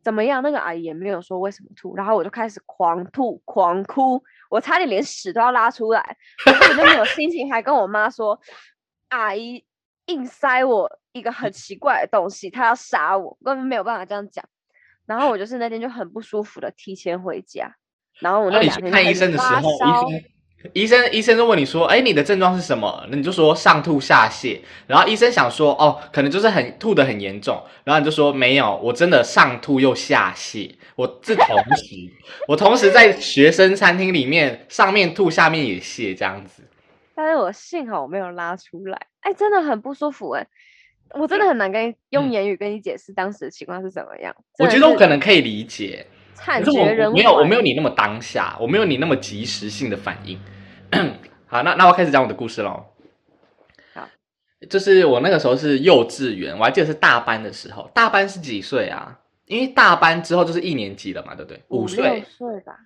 [0.00, 0.44] 怎么样？
[0.44, 8.40] 那个阿姨也没有说为什么吐，然后我就开始狂吐狂哭，我差点连屎都要拉出来，根本就没有 心情，还跟我妈说
[9.08, 9.66] 阿姨
[10.06, 14.48] 硬塞我一个很奇怪的东西，她要杀我，根本没有办法这样讲。
[15.06, 17.74] 然后我就是那天就很不舒服的提前回家，
[18.20, 20.22] 然后我那两天看医生的时候，医生
[20.72, 23.06] 医生医生就问你说，哎，你的症状是什么？
[23.10, 24.58] 那你就说上吐下泻。
[24.86, 27.62] 然后医生想说，哦，可能就是很吐的很严重。
[27.84, 31.94] 然后你就说没有，我真的上吐又下泻，我是同时，
[32.48, 36.62] 我同时在学生餐厅里面上面吐，下面也泻这样子。
[37.14, 40.46] 但是我幸好我没有拉出来，哎，真的很不舒服哎。
[41.10, 44.34] 我真的很难跟用言语跟你解释当时的情况是怎么样。
[44.58, 50.40] 我觉得我可能可以理解，惨绝人没有，我没有你那么当下，我没有你那么及时性的反应。
[51.46, 52.86] 好，那那我开始讲我的故事喽。
[53.94, 54.08] 好，
[54.68, 57.88] 就是我那个时候是幼稚园，我还记得是大班的时候。
[57.94, 59.20] 大班是几岁啊？
[59.46, 61.62] 因为大班之后就是一年级了嘛，对不对？
[61.68, 62.76] 五岁岁吧。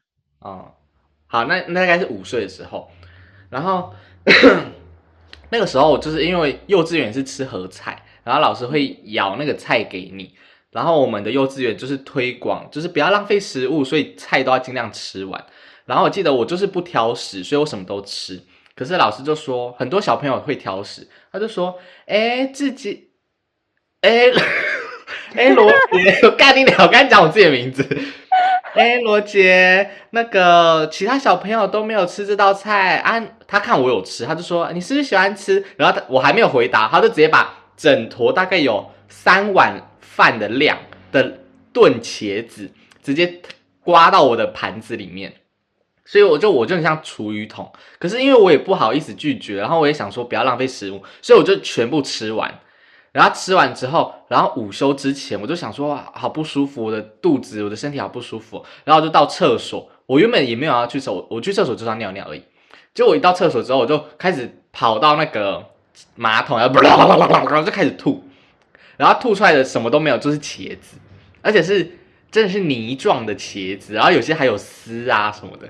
[0.40, 0.74] 哦，
[1.26, 2.90] 好，那那大概是五岁的时候，
[3.48, 3.94] 然后
[5.50, 8.02] 那个时候就是因为幼稚园是吃盒菜。
[8.28, 10.34] 然后老师会舀那个菜给你，
[10.70, 15.42] 然后我们的幼稚园就是推广，就是不要浪费食物，所以菜都要尽量吃完。
[15.86, 18.38] 然后我记得我就是不挑食，所以我什么都吃。
[18.76, 23.12] 可是老师就说很多小朋友会挑食，他就说：“哎，自己，
[24.02, 24.26] 哎，
[25.34, 27.82] 哎，罗杰，我干你鸟，我刚才讲我自己的名字。
[28.74, 33.26] 哎，罗杰，那个其他小朋友都没有吃这道菜啊。
[33.46, 35.64] 他看我有吃，他就说你是不是喜欢吃？
[35.78, 37.54] 然后他我还没有回答，他就直接把。
[37.78, 40.76] 整坨大概有三碗饭的量
[41.12, 41.38] 的
[41.72, 42.70] 炖茄子，
[43.02, 43.40] 直接
[43.80, 45.32] 刮到我的盘子里面，
[46.04, 47.72] 所以我就我就很像厨余桶。
[48.00, 52.52] 可是因为我也不好意思拒绝，然后我也想说不要浪费食物，所以我就全部吃完。
[53.12, 58.64] 然后吃完之后，然后午休之前，我就想说好不舒服，我的肚子，我的身体好不舒服。
[58.84, 62.42] 然后就到厕所，我原本也没有要去厕，我去厕所就是尿尿而已。
[62.92, 65.64] 结果我一到厕所之后，我就开始跑到那个。
[66.14, 68.24] 马桶然后然后就开始吐，
[68.96, 70.96] 然后吐出来的什么都没有，就是茄子，
[71.42, 71.98] 而且是
[72.30, 75.68] 真的是泥状的茄子，然后有些还有丝啊什么的，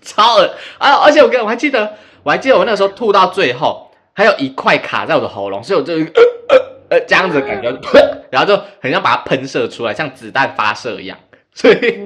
[0.00, 1.04] 超恶啊！
[1.04, 6.56] 而且我跟我还记得，我还记得我那个时候吐到最后，还有一块卡在我的喉咙，所以我就呃呃
[6.90, 11.18] 呃这样子的感觉，然后就很像把它喷射出来，像子弹发射一样，
[11.54, 12.00] 所以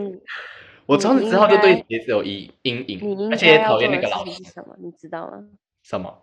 [0.85, 4.43] 我从此之后就对茄子有阴阴影，而且讨厌那个老师。
[4.45, 4.77] 什么？
[4.79, 5.39] 你知道吗？
[5.83, 6.19] 什么？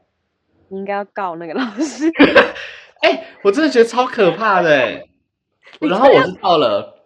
[0.74, 2.12] 你应该要告那个老师。
[3.02, 5.06] 哎，我真的觉得超可怕的。
[5.80, 7.04] 然后我是到了，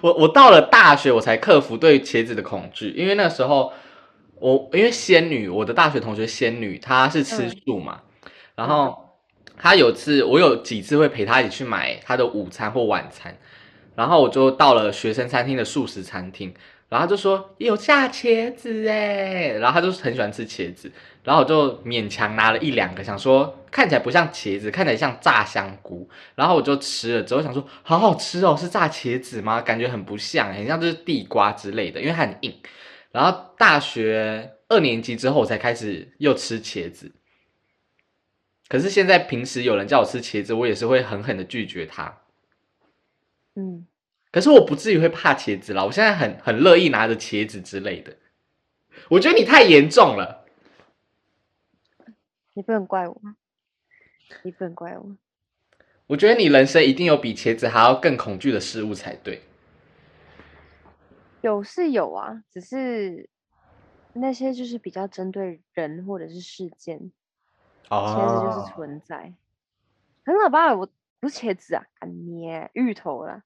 [0.00, 2.90] 我我到了大学，我才克服对茄子的恐惧。
[2.90, 3.72] 因为那时候
[4.36, 8.02] 我因为仙女，我的大学同学仙女，她是吃素嘛。
[8.54, 9.16] 然后
[9.56, 13.36] 她有次我有几次会陪她一起去买她的午餐或晚餐，
[13.96, 16.52] 然后我就到了学生餐厅的素食餐厅，
[16.88, 29.60] 然后他就说有下茄子哎，然后她就很喜欢吃茄子，然后我就勉强拿了一两个，想说看起来不像茄子，看起来像炸香菇，然后我就吃了之后想说好好吃哦，是炸茄子吗？
[29.60, 32.54] 感觉很不像，很像就是地瓜之类的，因为它很硬。
[33.12, 37.12] 然后大学二年级之后我才开始又吃茄子。
[38.68, 42.18] 可是现在平时有人叫我吃茄子，我也是会狠狠的拒绝他。
[43.56, 43.86] 嗯，
[44.30, 48.16] 可是我不至于会怕茄子啦，我现在很很乐意拿着茄子之类的。
[49.08, 50.39] 我觉得你太严重了，
[52.60, 53.22] 你不能怪我，
[54.42, 55.16] 你不能怪我。
[56.08, 59.40] 我觉得你人生一定有比茄子还要更恐惧的事物才对。
[61.40, 63.30] 有是有啊，只是
[64.12, 67.10] 那些就是比较针对人或者是事件。
[67.88, 69.32] 哦茄子就是存在，
[70.26, 70.74] 很可怕。
[70.74, 70.86] 我
[71.18, 71.86] 不是茄子啊，
[72.26, 73.42] 捏芋头啦，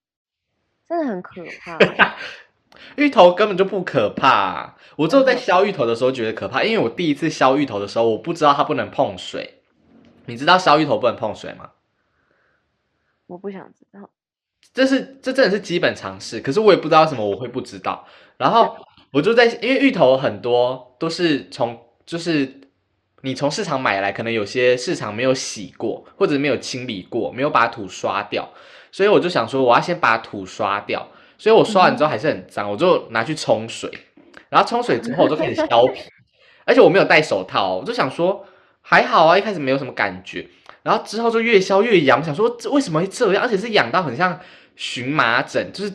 [0.89, 1.79] 真的很可怕。
[2.97, 9.63] 芋头根本就不可怕，我只有在削芋头的时候觉得可怕，因为我第一次削芋头的时候，我不知道它不能碰水。
[10.27, 11.71] 你知道削芋头不能碰水吗？
[13.27, 14.11] 我不想知道。
[14.73, 18.07] 这是这真的是基本常识，可是我也不知道什么我会不知道。
[18.37, 18.77] 然后
[19.13, 22.61] 我就在，因为芋头很多都是从就是。
[23.27, 28.47] 你从市场买来，可能有些市场没有洗过，或者没有清理过，没有把土刷掉，
[28.93, 31.09] 所以我就想说，我要先把土刷掉。
[31.45, 33.91] 所以我刷完之后还是很脏，我就拿去冲水，
[34.49, 36.01] 然后冲水之后我就开始削皮，
[36.65, 38.47] 而且我没有戴手套，我就想说
[38.81, 40.49] 还好啊，一开始没有什么感觉，
[40.83, 44.41] 然后之后就越削越痒，想说这为什么会这样，而且是痒到很像
[44.75, 45.93] 荨麻疹，就是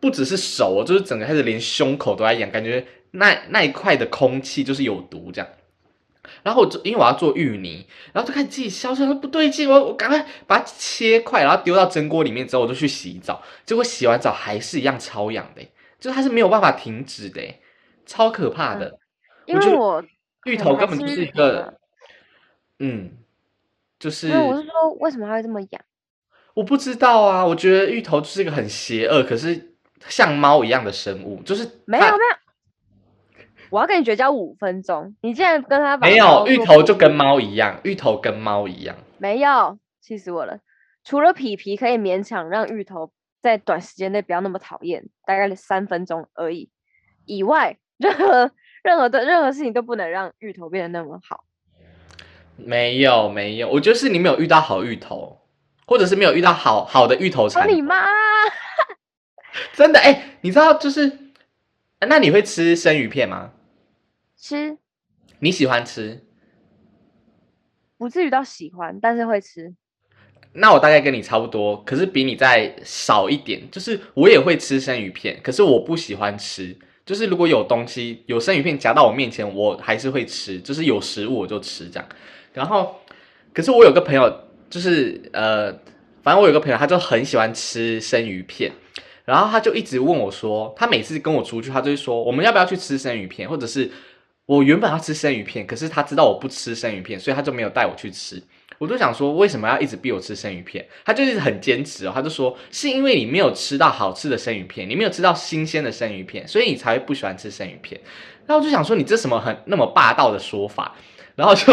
[0.00, 5.48] 不只是手，就是整个开始连胸口都在痒，感觉那那一块的空气就是有毒这样。
[6.48, 15.60] 然后我就因为我要做芋泥，然后就开始自己削，说不对劲，我我赶快把它切块，然后丢到蒸锅里面之后，我就去洗澡，结果洗完澡还是一样超痒的，
[16.00, 17.42] 就它是没有办法停止的，
[18.06, 18.98] 超可怕的。
[19.44, 20.02] 因为我
[20.46, 21.74] 芋头根本就是一个，
[22.78, 23.10] 嗯，
[23.98, 24.28] 就是。
[24.28, 25.82] 我是说，为什么它会这么痒？
[26.54, 29.74] 我不知道啊，我觉得芋头就是一个很邪恶，可是
[30.08, 32.37] 像猫一样的生物，就是没有没有。
[33.70, 40.60] 我要跟你绝交五分钟，你竟然跟他没有芋头就跟猫一样，芋头跟猫一样，没有气死我了。
[41.04, 46.70] 除了皮皮可以勉强让芋头在短时间内不要那么讨厌，大概三分钟而已
[47.24, 48.50] 以外，任何
[48.82, 51.44] 任何的任何事情都不能让芋头变得那么好。
[52.56, 55.40] 没有没有，我觉得是你没有遇到好芋头，
[55.86, 57.68] 或者是没有遇到好好的芋头产。
[57.68, 58.06] 你妈！
[59.72, 61.18] 真的哎，你知道就是，
[62.00, 63.52] 那你会吃生鱼片吗？
[64.40, 64.78] 吃，
[65.40, 66.24] 你喜欢吃？
[67.96, 69.74] 不至于到喜欢，但是会吃。
[70.52, 73.68] 那我大概跟你差不多，可是比你再少一点。
[73.72, 76.76] 就是我也会吃生鱼片，可是我不喜欢吃。
[77.04, 80.60] 就是如果有东西有生鱼片夹到我面前，我还是会吃。
[80.60, 82.08] 就是有食物我就吃这样。
[82.52, 82.94] 然后，
[83.52, 84.32] 可是我有个朋友，
[84.70, 85.72] 就是呃，
[86.22, 88.70] 反正我有个朋友，他就很喜欢吃生鱼片。
[89.24, 93.90] 然后他就一直问我说，他每次跟我出去，他就会说，我们要不要去吃生鱼片，或者是。
[94.48, 98.42] 我原本要吃生鱼片，可是他知道我不吃生鱼片，所以他就没有带我去吃。
[98.78, 100.86] 我就想说，为什么要一直逼我吃生鱼片？
[101.04, 108.00] 他就是很坚持哦，他就说是因为你没有吃到好吃的生鱼片，你没有吃到新鲜的生鱼片，所以你才会不喜欢吃生鱼片。
[108.46, 110.96] 然后我就想说，你这什么很那么霸道的说法？
[111.34, 111.70] 然后就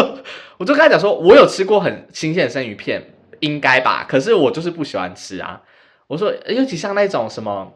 [0.58, 3.02] 我就跟他讲说，我有吃过很新鲜的生鱼片，
[3.40, 4.04] 应该吧？
[4.06, 5.62] 可是我就是不喜欢吃啊。
[6.08, 7.72] 我说，尤其像那种什么，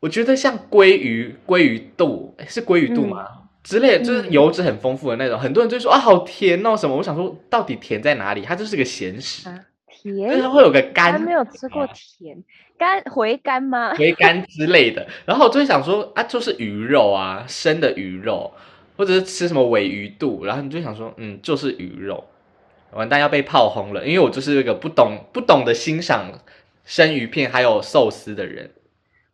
[0.00, 3.26] 我觉得像鲑鱼、鲑鱼肚，是鲑鱼肚吗？
[3.66, 8.42] 之类就是油脂很丰富的那种，很多人就说啊好甜哦什么，我想说到底甜在哪里？
[8.42, 9.50] 它就是个咸食，
[9.90, 12.44] 甜，就是会有个干，没有吃过甜
[12.78, 13.92] 干回甘吗？
[13.96, 18.52] 回甘之类的，然后我就会想说啊，就是鱼肉啊，生的鱼肉，
[18.96, 22.22] 或者是吃什么尾鱼肚，然后你就想说嗯，就是鱼肉，
[22.92, 26.30] 完蛋要被炮轰了，因为我就是一个不懂不懂得欣赏
[26.84, 28.70] 生鱼片还有寿司的人。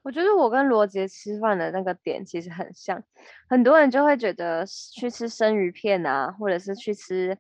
[0.03, 3.03] 我觉得我跟罗杰吃饭的那个点其实很像，
[3.49, 7.39] 很多人就会觉得去吃生鱼片啊，或者是去吃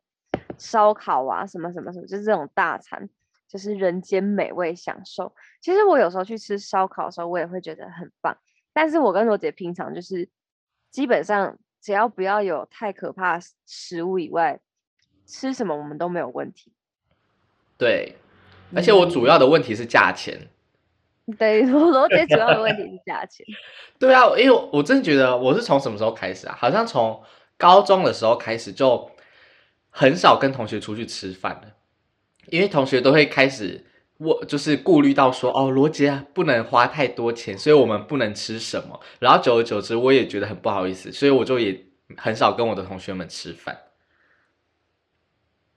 [0.58, 3.08] 烧烤啊，什么什么什么，就是这种大餐，
[3.48, 5.34] 就是人间美味享受。
[5.60, 8.38] 其实我有时候去吃烧烤的时候，我也会觉得很棒。
[8.72, 10.28] 但是我跟罗杰平常就是
[10.90, 14.60] 基本上只要不要有太可怕食物以外，
[15.26, 16.72] 吃什么我们都没有问题。
[17.76, 18.16] 对，
[18.72, 20.48] 而且我主要的问题是价钱。
[21.38, 23.46] 对， 罗杰主要的问题是 价钱。
[23.98, 26.56] 对啊，因为我真的觉得我是从什么时候开始啊？
[26.58, 27.22] 好像从
[27.56, 29.10] 高中的时候开始就
[29.90, 31.74] 很少跟同学出去吃饭了。
[32.48, 33.86] 因为同学都会开始
[34.18, 39.00] 我就是顾虑到说，哦，罗杰啊，不能花太多钱，所以我们不能吃什么。
[39.20, 43.78] 然后久而久之，我也觉得很不好意思，所以我就也很少跟我的同学们吃饭。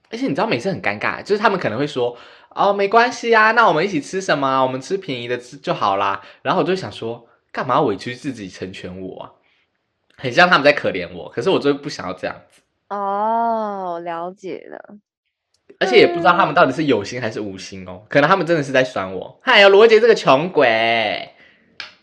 [0.10, 2.18] 而且你知道，每次很尴尬，就是他们可能会说，
[2.56, 4.64] 哦，没关系啊，那我们一起吃什么？
[4.64, 6.22] 我们吃便宜的吃就好啦。
[6.42, 9.32] 然后我就想说，干嘛委屈自己成全我啊？
[10.16, 12.62] 很像他们在可怜我，可是我就不想要这样子。
[12.88, 14.98] 哦，了解了。
[15.80, 19.38] 而且也不知道他们到底是有心还是无心哦，可能他们真的是在酸我。
[19.44, 21.32] 嗨呀，罗杰这个穷鬼，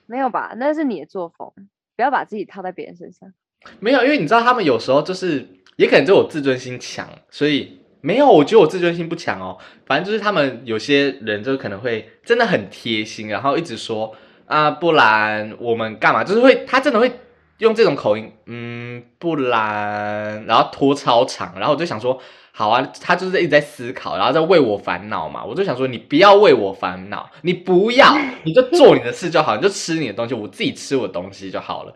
[0.05, 0.53] 没有吧？
[0.59, 1.51] 那是你的作风，
[1.97, 3.33] 不要把自己套在别人身上。
[3.81, 8.29] 没有，因为你知道他们有时候就是，也可能就我自尊心强，所以没有。
[8.29, 16.23] 我觉得我自尊心不强哦，反正就是他们有些人就可能会真的很贴心，然后一直说啊，不然我们干嘛？
[16.23, 17.11] 就是会他真的会
[17.59, 22.21] 用这种口音，嗯，不然，然后拖超长，然后我就想说。
[22.55, 25.43] 好啊，他就是一直在思考，然后在为我烦恼嘛。
[25.43, 31.95] 我就想说，你不要为我烦恼，你不要， 你就做你的事就好，你就吃你的东西，我自己吃我的东西就好了。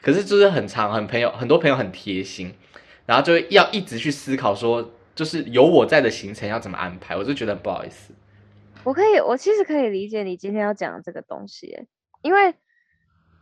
[0.00, 2.54] 可是就是很长，很朋友，很多朋友很贴心，
[3.04, 8.14] 然后就要一直去思考说，就是有我在的行程要怎么安排，我就觉得不好意思。
[8.84, 11.88] 我可以，我其实可以理解你今天要讲的这个东西，
[12.22, 12.54] 因为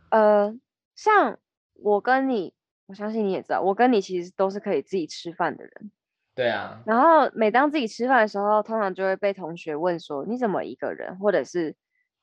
[0.09, 0.57] 呃，
[0.95, 1.37] 像
[1.73, 2.55] 我跟你，
[2.87, 5.91] 我相信你也知道，我跟你其实都是可以自己吃饭的人。
[6.33, 11.75] 对啊，然后每当自己吃饭的时候，通常就会被同学问说：“你怎么一个人？”或者是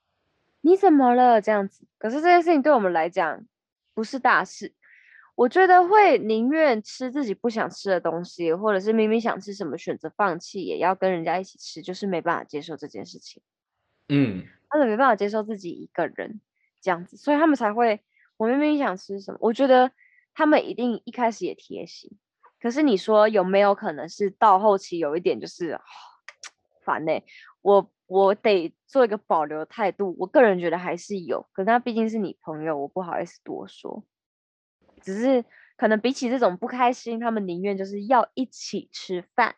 [0.61, 1.87] “你怎么了？”这样子。
[1.99, 3.47] 可是这件事情对我们来讲
[3.95, 4.75] 不是大事，
[5.35, 13.43] 我觉得会宁愿吃自己不想吃的东西，或者是明明想吃什么选择放弃，也要跟人家一起吃，就是没办法接受这件事情。
[14.09, 16.41] 嗯，他们没办法接受自己一个人
[16.81, 18.01] 这样子，所以他们才会
[18.37, 19.91] 我明明想吃什么，我觉得
[20.35, 22.11] 他们一定一开始也贴心。
[22.61, 25.81] 可是你说有没有可能是到后期有一点就是
[26.85, 27.13] 烦呢？
[27.63, 30.15] 我我得做一个保留态度。
[30.19, 34.05] 我个人觉得还是有，可是他毕竟是你朋友，我不好意思多说。
[35.03, 35.45] 只是
[35.77, 39.57] 可能比起这种不开心，他们宁愿就是要一起吃饭。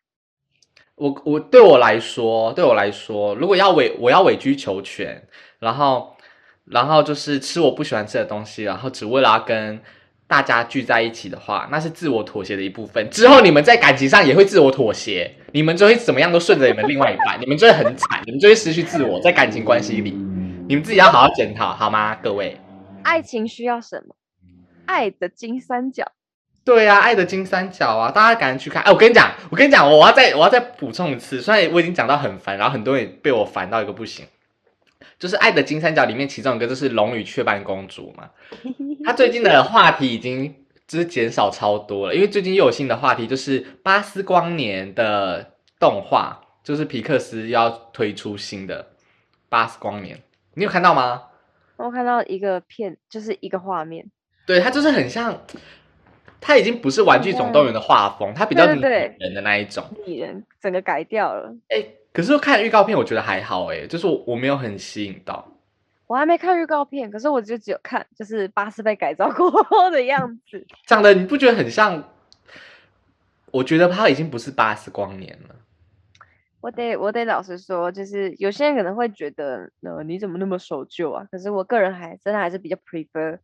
[0.96, 5.26] 我我对我来说，对我来说，如果要委我要委曲求全，
[5.58, 6.16] 然后
[6.64, 9.80] 然后就是吃我不喜欢吃的东西，然后只为了要跟。
[10.26, 13.10] 大家聚在一起的话，那是自我妥协的一部分。
[13.10, 20.12] 之后你们在感情上也会自我妥协，你们就会怎么样都顺着你们另外一半，你们就会很惨，你们就会失去自我，在感情关系里，
[20.66, 22.58] 你们自己要好好检讨，好吗，各位？
[23.02, 24.16] 爱情需要什么？
[24.86, 26.12] 爱的金三角。
[26.64, 28.82] 对呀，爱的金三角啊，大家赶紧去看。
[28.82, 34.26] 哎，我跟你讲，我跟你讲，我要再我要再补充一次，虽然我已经讲到很烦，然后很多人被我烦到一个不行。
[35.18, 38.30] 就是《爱的金三角》里面其中一个就是龙与雀斑公主嘛，
[39.04, 40.54] 他最近的话题已经
[40.88, 48.92] 就是减少超多了，因为最近又有新的话题，就是巴斯光年的动画，就是皮克斯要推出新的
[49.48, 50.20] 巴斯光年，
[50.54, 51.24] 你有看到吗？
[51.76, 54.10] 我看到一个片，就是一个画面，
[54.46, 55.42] 对，它就是很像，
[56.40, 61.84] 它已经不是《玩具总动员》的画风，它比较拟人的那一种，拟人整个改掉了，哎。
[62.12, 65.50] 可是看预告片，我觉得还好哎，就是我我没有很吸引到。
[66.06, 72.04] 我还没看预告片，可是我就只有看，就是巴斯被改造过后的样 子，长得你不觉得很像？
[73.50, 75.56] 我觉得他已经不是巴斯光年了。
[76.60, 81.26] 我得我得老实说，就是有些人可能会觉得，呃，你怎么那么守旧啊？
[81.32, 83.38] 可是我个人还真的还是比较 prefer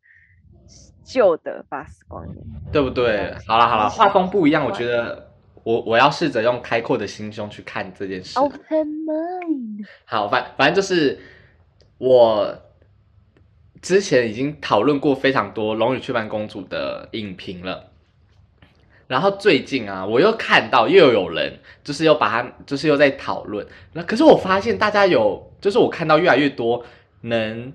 [1.12, 2.36] 旧的巴斯光年，
[2.72, 3.34] 对不对？
[3.46, 5.26] 好了好了，画风不一样，我觉得。
[5.62, 8.38] 我我要试着用开阔的心胸去看这件事。
[8.38, 9.86] Open mind。
[10.06, 11.20] 好，反反正就是
[11.98, 12.62] 我
[13.82, 17.90] 之前已经讨论过非常多《龙与雀斑公主》的影评了。
[19.06, 23.66] 然后最近啊，我又看到又有人就是又把它就是又在讨论。
[23.92, 26.82] 那可是我发现大家有，就是我看到越来越多
[27.20, 27.70] 能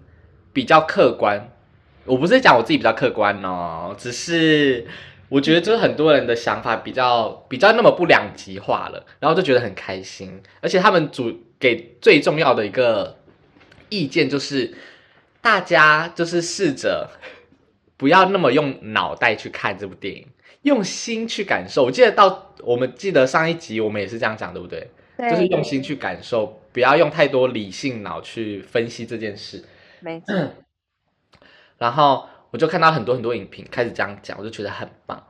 [0.52, 1.52] 比较客观。
[2.06, 4.86] 我不是讲我自己比较客观哦，只是。
[5.28, 10.40] 我觉得就是很多人的想法比较比较那么不两极化了，然后就觉得很开心。
[10.62, 13.18] 而且他们主给最重要的一个
[13.90, 14.72] 意见就是，
[15.42, 17.10] 大家就是试着
[17.98, 20.28] 不要那么用脑袋去看这部电影，
[20.62, 21.84] 用心去感受。
[21.84, 24.88] 我记得到我们记得上一集我们也是这样讲，对不对？
[25.18, 29.66] 就是用心去感受，不要用太多理性脑去分析这件事。
[30.02, 30.36] 没错。
[31.78, 32.26] 然后。
[32.52, 35.22] 我就看到很多很多影评开始这样讲，我就觉得很棒，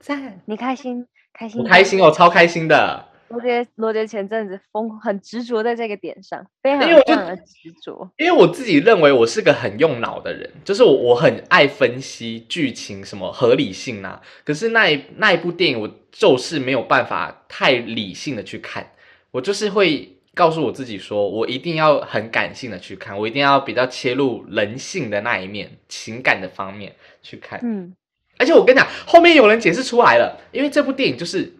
[0.00, 0.40] 赞！
[0.46, 1.62] 你开心开心？
[1.62, 3.06] 我开心哦，超开心的。
[3.28, 8.10] 罗杰罗杰前阵子疯很执着在这个点上，非常非常的执着。
[8.16, 14.20] 因为我自己认为我是个很用脑的人，就是我我很爱分析剧情什么合理性啊。
[14.44, 18.90] 可是那一那一部电影，我就是没有办法太理性的去看，
[19.30, 27.58] 我就是会告诉我自己说，我一定要很感性的去看，我一定要比较切入人性的那一面、情感的方面去看。
[27.64, 27.92] 嗯，
[28.38, 31.52] 而且我跟你讲，后面有人解释出来了，因为这部电影就是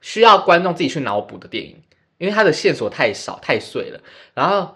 [0.00, 1.76] 需要观众自己去脑补的电影，
[2.16, 4.00] 因为它的线索太少太碎了。
[4.32, 4.74] 然后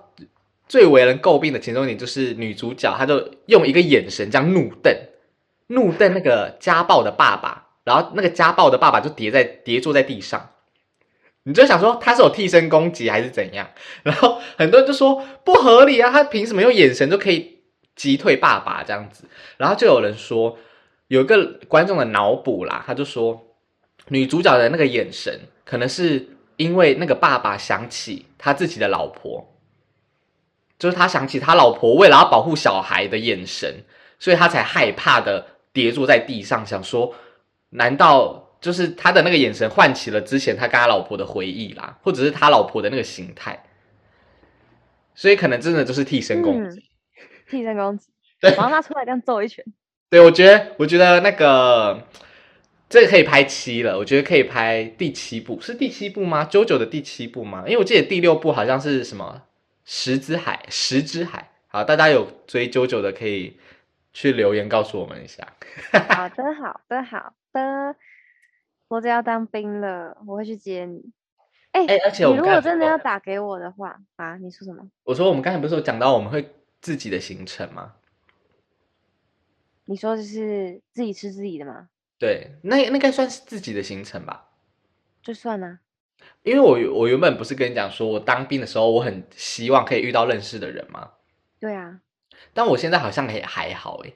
[0.69, 4.95] 最为人诟病的其中一点就是女主角，她就用一个眼神这样怒瞪，
[5.69, 10.51] 怒瞪那个家暴的爸爸，然后那个家暴的爸爸就跌在跌坐在地上。
[11.45, 13.69] 你就想说他是有替身攻击还是怎样？
[14.05, 17.59] 然后很多人就说不合理啊，他凭什么用眼神就可以
[17.97, 19.25] 击退爸爸这样子？
[19.57, 20.57] 然后就有人说
[21.09, 23.57] 有一个观众的脑补啦，他就说
[24.09, 29.53] 女主角的那个眼神可能是因为那个爸爸想起他自己的老婆，
[30.79, 33.85] 就是他想起他老婆为了要保护小孩的眼神，
[34.21, 37.15] 所以他才害怕的跌坐在地上，想说
[37.71, 38.51] 难道？
[38.63, 43.65] 就是他的那个眼神唤起了之前他跟他老婆的回忆啦，或者是他老婆的那个形态，
[45.17, 46.85] 所以可能真的就是替身攻击，
[47.51, 48.07] 替身攻击，
[48.41, 49.65] 对，然后他出来这样揍一拳，
[50.09, 52.07] 对我觉得，我觉得那个
[52.89, 56.45] 这个可以拍七了，我觉得可以拍第七部，是第七部吗？
[56.45, 57.65] 九九的第七部吗？
[57.67, 59.43] 因为我记得第六部好像是什么
[59.85, 63.59] 十之海，十之海，好，大家有追九九的可以
[64.13, 65.45] 去留言告诉我们一下。
[65.93, 67.35] 好的，好的，好。
[67.53, 67.95] 的，
[68.93, 71.03] 我就要当兵了，我会去接你。
[71.71, 74.87] 哎、哎、而且我你如果真的要打给我的话啊，你说什么？
[75.05, 77.95] 我说我们刚才不是有讲到我们会自己的行程吗？
[79.87, 81.89] 你说就是自己吃自己的吗？
[82.19, 84.51] 对，那那应该算是自己的行程吧。
[85.23, 85.81] 就算啊，
[86.43, 91.13] 因为我我原本不是跟你讲说，我当兵的时候，我很希望可以遇到认识的人吗，
[91.59, 92.03] 对啊，
[92.53, 94.13] 但我现在好像也还好哎，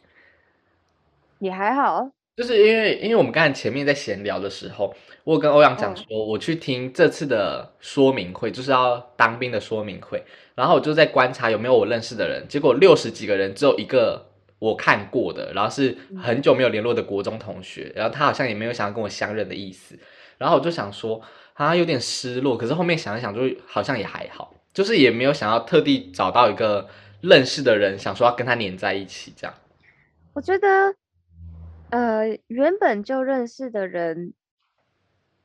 [1.39, 2.11] 也还好。
[2.37, 5.97] 就是因为因为我们刚才前面在闲聊的时候，我有跟欧阳讲嗯。
[5.97, 10.22] 说，我去听这次的说明会，就是要当兵的说明会，
[10.55, 19.99] 然后我就在观察有没有我认识的人，结果六十几个人只有一个我看过的，然后是很久没有联络的国中同学，然后他好像也没有想要跟我相认的意思，
[20.37, 21.18] 然后我就想说，
[21.55, 26.87] 啊有点失落，可是后面想一想，就好像也还好，就是也没有想要特地找到一个
[27.22, 29.55] 认识的人，想说要跟他黏在一起这样。
[30.34, 30.95] 我觉得，
[31.91, 34.34] 呃，原本就认识的人，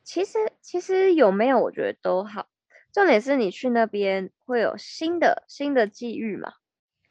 [0.02, 2.48] 其实其实有没有，我觉得都好。
[2.92, 6.52] 重点是你去那边会有新的新的际遇嘛，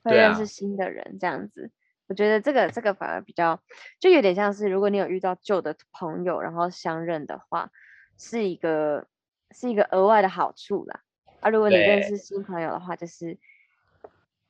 [0.03, 1.71] 会对啊认识新的人，这样子。
[2.07, 3.63] 我觉得这个这个反而比较，
[3.99, 7.71] 就有点像是如果你有遇到旧的朋友，然后相认的话，
[8.17, 9.07] 是一个
[9.51, 11.01] 是一个额外的好处啦。
[11.39, 13.39] 啊，如果你认对识新朋友的话，就是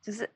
[0.02, 0.32] 就是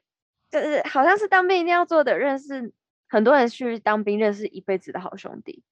[0.51, 2.71] 就是好像是当兵一定要做的，认识
[3.07, 5.63] 很多人去当兵认识一辈子的好兄弟，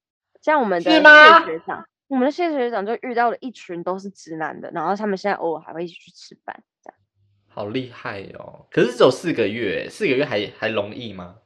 [0.42, 6.98] 像我们的谢学长，我们的谢学长就遇到了一群都是直男的，然后他们现在偶尔还会一起去吃饭，这样
[7.48, 8.66] 好厉害哦！
[8.72, 11.38] 可是只有四个月，四个月还还容易吗？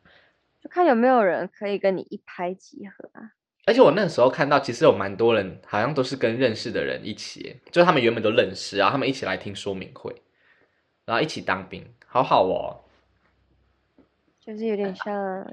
[0.62, 3.32] 就看有没有人可以跟你一拍即合啊。
[3.66, 10.16] 而且我那时候看到，其实有蛮多人好像都是跟认识的人一起，就是他们原本都认识，然后他们一起来听说明会，
[11.06, 12.87] 然后一起当兵，好好哦。
[14.48, 15.46] 就是有点像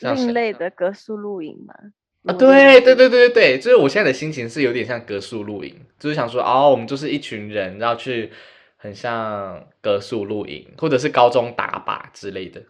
[0.00, 1.72] 另类的格数露营嘛。
[2.24, 8.32] 啊，对对对对对对，就是我现在的心情是有点像格数露营，就是想说哦，我们就是一群人，然后去
[8.76, 12.64] 很像格数露营，或者是高中打靶之类的。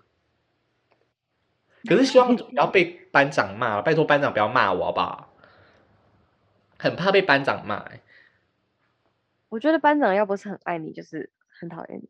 [1.88, 5.34] 可是希望 不要被班长骂，拜托班长不要骂我好不好？
[6.78, 8.00] 很怕被班长骂、欸。
[9.48, 12.08] 我觉得班长要不是很爱你，就是很讨厌你。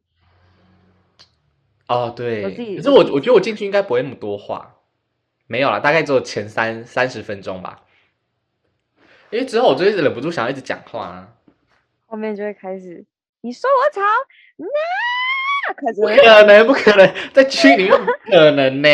[1.87, 4.77] 哦，对，自己可是我我觉得我进去应该不会那么多话，
[5.47, 7.83] 没有啦，大概只有前三三十分钟吧，
[9.31, 11.29] 因为之后我就一直忍不住想要一直讲话啊，
[12.07, 13.05] 后面就会开始，
[13.43, 14.01] 你说我吵，
[14.57, 18.89] 那可是不会可能，不可能，在区里面不可能呢，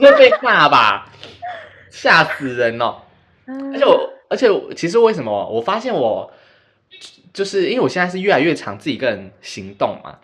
[0.00, 1.12] 你会被骂吧，
[1.90, 3.02] 吓死人哦！
[3.46, 6.32] 嗯而且我，而且我其实为什么我发现我，
[7.32, 10.18] 就是因为我现在是越来越常自己一个人行动嘛。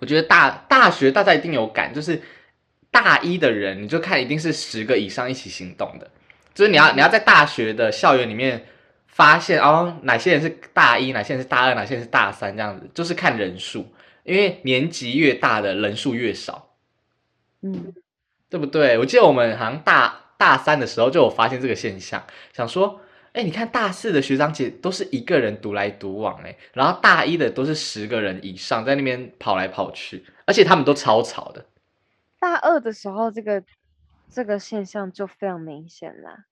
[0.00, 2.20] 我觉得大大学大家一定有感，就是
[2.90, 6.10] 大一的人，你就看一定是十个以上一起行动的，
[6.52, 8.64] 就是你要你要在大学的校园里面
[9.06, 13.92] 发现哦，哪些人是大一，哪些人是大二，哪些人是大三，这样子，就是看人数，
[14.24, 16.70] 因为年级越大的人数越少。
[17.62, 17.92] 嗯，
[18.48, 18.96] 对不对？
[18.96, 22.24] 我记得我们好像大大三的时候就有发现这个现象，
[22.54, 31.66] 想说，哎，你看大四的学长姐都是一个人独来独往，哎，然后大一的都是十个人以上在那边跑来跑去，而且他们都超吵的。
[32.38, 33.62] 大二的时候，这个
[34.28, 36.46] 这个现象就非常明显啦。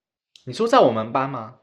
[0.44, 1.56] 你说在我们班吗？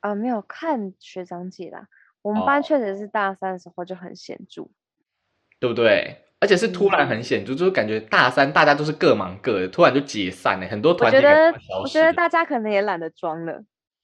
[0.00, 1.86] 啊，没有看学长姐啦。
[2.22, 4.68] 我们哦班确实是大三的时候就很显著，
[5.58, 6.24] 对不对？
[6.40, 13.62] 而且是突然嗯很显著，就是感觉大三大家都是各忙各的，突然就解散了，很多我团体觉得我觉得大家可能也懒得装了，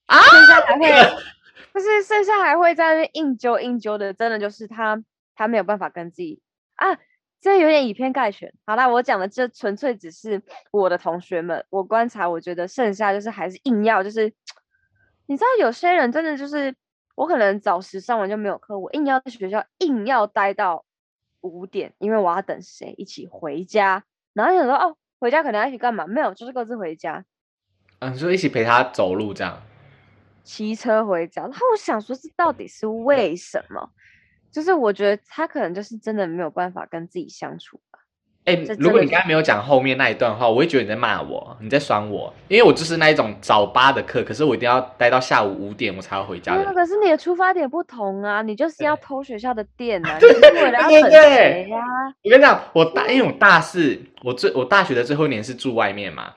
[0.09, 0.87] 啊剩下还会
[1.71, 5.01] 不是剩下还会在那边硬揪硬揪的，真的就是他
[5.35, 6.41] 他没有办法跟自己
[6.75, 6.97] 啊，
[7.39, 8.51] 这有点以偏概全。
[8.65, 10.41] 好啦，我讲的这纯粹只是
[10.71, 14.33] 我的同学们，我观察，我觉得剩下就是还是硬要就是，
[15.27, 16.75] 你知道有些人真的就是
[17.15, 20.83] 我可能早时上完就没有课，我硬要在学校硬要待到
[21.41, 24.03] 五点，因为我要等谁一起回家，
[24.33, 26.07] 然后想说哦，回家可能要一起干嘛？
[26.07, 27.23] 没有，就是各自回家。
[27.99, 29.61] 嗯，就一起陪他走路这样。
[30.49, 33.87] 骑车回家，然后我想说，这到底是为什么？
[34.51, 37.99] 就是我觉得他可能就是真的没有办法跟自己相处吧。
[38.45, 46.55] 哎这，如果你刚才没有讲后面那一段话，我会觉得你在骂我，你在酸我，因为我就是那一种早八的课，可是我一定要待到下午五点我才要回家。
[46.73, 51.77] 可是你的出发点不同啊，你就是要偷学校的电啊， 你对不是为了要等对呀、
[52.23, 56.33] 我跟你讲，我大因为我大四，我最我大学的最后一年是住外面嘛，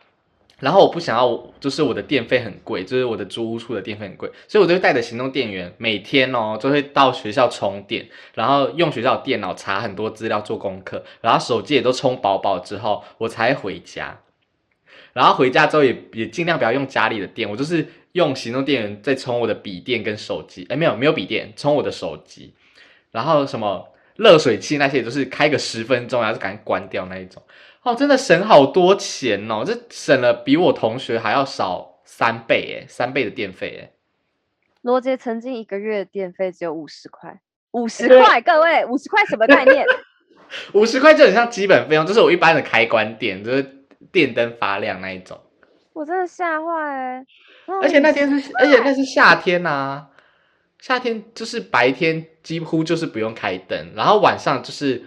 [0.63, 14.21] 然后我不想要，就是我的电费很贵，就是我的租屋处的电费很贵，所以我就会带着行动电源，每天哦就会到学校充电，然后用学校的电脑查很多资料做功课，然后手机也都充饱饱之后，我才回家。
[15.13, 22.55] 然后回家之后也也尽量不要用家里的电，我就是用行动电源再充我的笔电跟手机，哎没有没有笔电，充我的手机，
[23.11, 27.43] 然后什么热水器那些也都是开个十分钟，然后就赶紧关掉那一种。
[27.83, 33.93] 哦，真的省好多钱哦，这省了比我同学还要少三倍诶，三倍的电费诶。
[34.83, 37.41] 罗杰曾经一个月的电费只有五十块，
[37.73, 39.85] 五十对块，各位，五十块什么概念？
[40.75, 45.41] 五十块就很像基本费用，就是我一般的开关电，就是电灯发亮那一种。
[45.95, 47.27] 我真的吓坏哎！
[47.83, 50.09] 而且那天是，而且那是夏天呐、
[50.79, 55.05] 夏天就是白天几乎就是不用开灯，然后晚上就是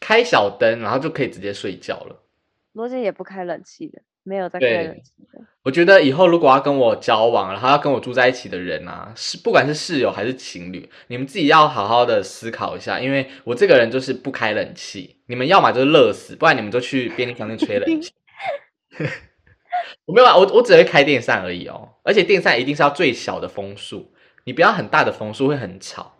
[0.00, 2.24] 开小灯，然后就可以直接睡觉了。
[2.72, 5.40] 罗姐也不开冷气的，没有在开冷气的。
[5.64, 18.12] 我觉得以后如果要跟我交往，然后要跟我住在一起的人啊，是不管是室友还是情侣，你们自己要好好的思考一下，因为我这个人就是不开冷气，你们要么就是热死，不然你们就去便利商店吹冷气。
[20.06, 24.12] 我没有啊，我我只会开电扇而已哦，而且电扇一定是要最小的风速，
[24.44, 26.14] 你不要很大的风速会很吵。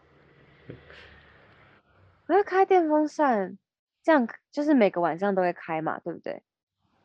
[2.26, 3.56] 我要开电风扇，
[4.08, 6.40] 这样就是每个晚上都会开嘛，对不对？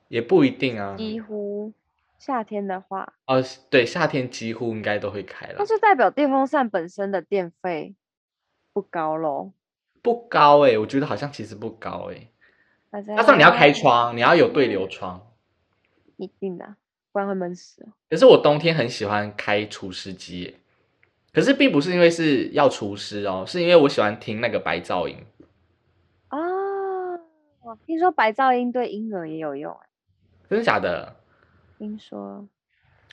[0.08, 1.74] 也不一定啊，几乎
[2.18, 7.94] 夏天的话，哦，对，夏天几乎应该都会开了那，就代表电风扇本身的电费
[8.72, 9.52] 不高喽。
[10.02, 12.30] 不高诶、我觉得好像其实不高诶、
[12.90, 15.28] 大家加上你要开窗，你要有对流窗。
[16.16, 16.78] 一定的啊，
[17.12, 17.92] 不然会闷死哦。
[18.10, 20.54] 可是我冬天很喜欢开除湿机耶，
[21.34, 25.18] 可是并不是因为是要除湿哦，是因为我喜欢听那个白噪音。
[27.86, 29.80] 听说白噪音对婴儿也有用欸，
[30.50, 31.16] 真的假的？
[31.78, 32.48] 听说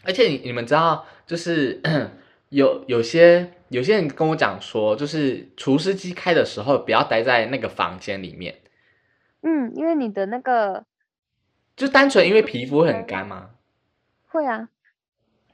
[0.05, 1.81] 而且你你们知道，就是
[2.51, 8.61] 有有些有些人跟我讲说，就是除湿机开的时候不要待在那个房间里面，
[9.43, 10.85] 嗯，因为你的那个
[11.77, 13.51] 就单纯因为皮肤会很干吗？
[14.29, 14.69] 会啊，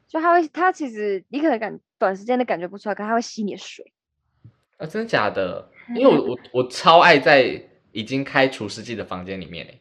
[0.07, 3.93] 就它会，它其实你可能感短时间的感觉不出来，可它会吸你的水。
[4.77, 5.71] 啊，真的假的？
[5.95, 7.61] 因为我 我我超爱在
[7.97, 9.81] 已经开除湿机的房间里面诶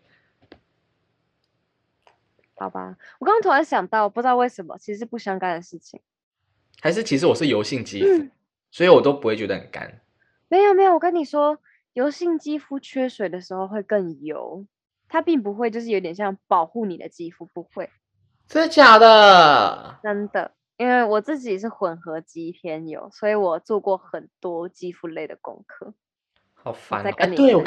[2.57, 5.99] 好吧，我刚刚突然想到，不知道为什么，其实是不相干的事情。
[6.79, 8.31] 还是其实我是油性肌肤，嗯
[8.71, 10.01] 所以我都不会觉得很干。
[10.47, 11.59] 没有没有，我跟你说，
[11.91, 14.65] 油性肌肤缺水的时候会更油，
[15.09, 17.89] 它并不会就是有点像保护你的肌肤，不会，
[18.47, 19.99] 真的假的？
[20.01, 20.53] 真的。
[20.77, 25.93] 因为我自己是混合肌偏油，所以我做过很多肌肤类的功课。
[26.65, 27.03] 好烦、哦！
[27.05, 27.63] 哎，再跟你对我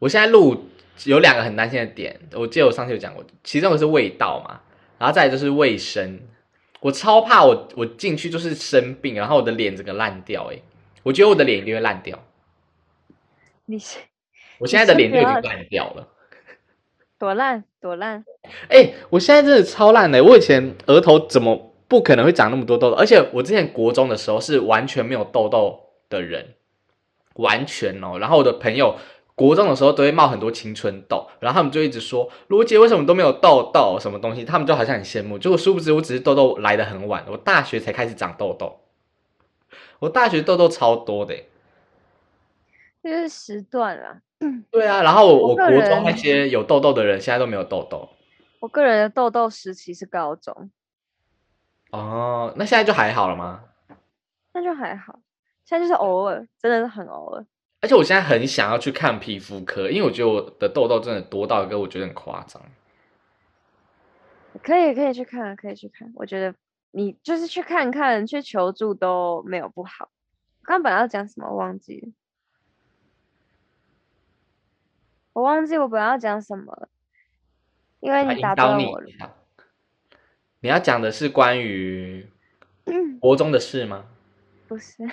[0.00, 0.68] 我现在录
[1.04, 4.60] 有两个很担心的点，我记得我上次有讲过，其中一个是味道嘛，
[4.98, 6.18] 然后再来就是卫生。
[6.80, 10.60] 我超怕我我进去就是生病，然后我的脸整个烂掉、欸，
[11.04, 12.20] 我觉得我的脸一定会烂掉。
[13.64, 13.98] 你是
[14.58, 16.08] 我现在的脸就已经烂掉了。
[17.18, 18.24] 多 烂多烂，
[18.68, 20.22] 哎、我现在真的超烂的。
[20.24, 22.96] 我以前额头怎么不可能会长那么多痘痘？
[22.96, 26.55] 而且我之前国中的时候是完全没有痘痘的人，
[27.38, 28.18] 完全哦。
[28.18, 28.96] 然后我的朋友
[29.34, 35.38] 国中的时候都会冒很多青春痘，然后他们就一直说罗杰为什么都没有痘痘什么东西，他们就好像很羡慕。
[35.38, 38.80] 结果殊不知我只是痘痘来的很晚，我大学才开始长痘痘。
[39.98, 41.34] 我大学痘痘超多的
[43.02, 44.20] 就是时段啊。
[44.70, 48.10] 对啊，然后我国中那些有痘痘的人现在都没有痘痘。
[48.60, 50.70] 我个人的痘痘时期是高中，
[51.90, 53.64] 哦，那现在就还好了吗？
[54.52, 55.20] 那就还好。
[55.66, 57.44] 现在就是偶尔，真的是很偶尔。
[57.80, 62.62] 而且我现在很想要去看皮肤科，因为我觉得我的痘痘真的多到一个我觉得很夸张。
[64.62, 66.10] 可以，可以去看，可以去看。
[66.14, 66.54] 我觉得
[66.92, 70.08] 你就是去看看，去求助都没有不好。
[70.62, 72.08] 刚本来要讲什么，我忘记了。
[75.32, 76.88] 我忘记我本来要讲什么了，
[77.98, 79.06] 因为你打断我了。
[80.60, 82.30] 你要讲的是关于
[83.20, 84.06] 国中的事吗？
[84.68, 85.08] 不是。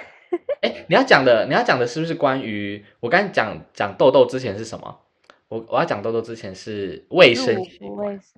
[0.64, 5.02] 哎，你要讲的，你要讲的是不是关于我刚讲讲痘痘之前是什么？
[5.50, 7.56] 我我要讲痘痘之前是卫生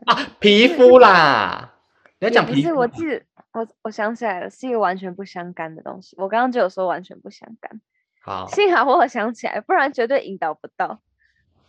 [0.05, 1.75] 啊，皮肤啦。
[2.19, 2.61] 你要讲皮肤？
[2.61, 3.21] 不是我记得
[3.53, 6.15] 我我想起来了，是一个完全不相干的东西。
[6.17, 7.79] 我刚刚就有说完全不相干。
[8.21, 10.99] 好，幸好我想起来，不然绝对引导不到。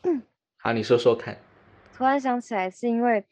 [0.57, 1.37] 好，你说说看。
[1.95, 3.25] 突然想起来，是因为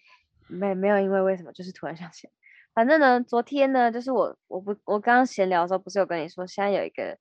[0.46, 2.32] 没没有因为为什么，就是突然想起来。
[2.74, 7.16] 反正呢，昨天呢，就是我我不我刚刚闲聊的时候，不是有跟你说，现在有一个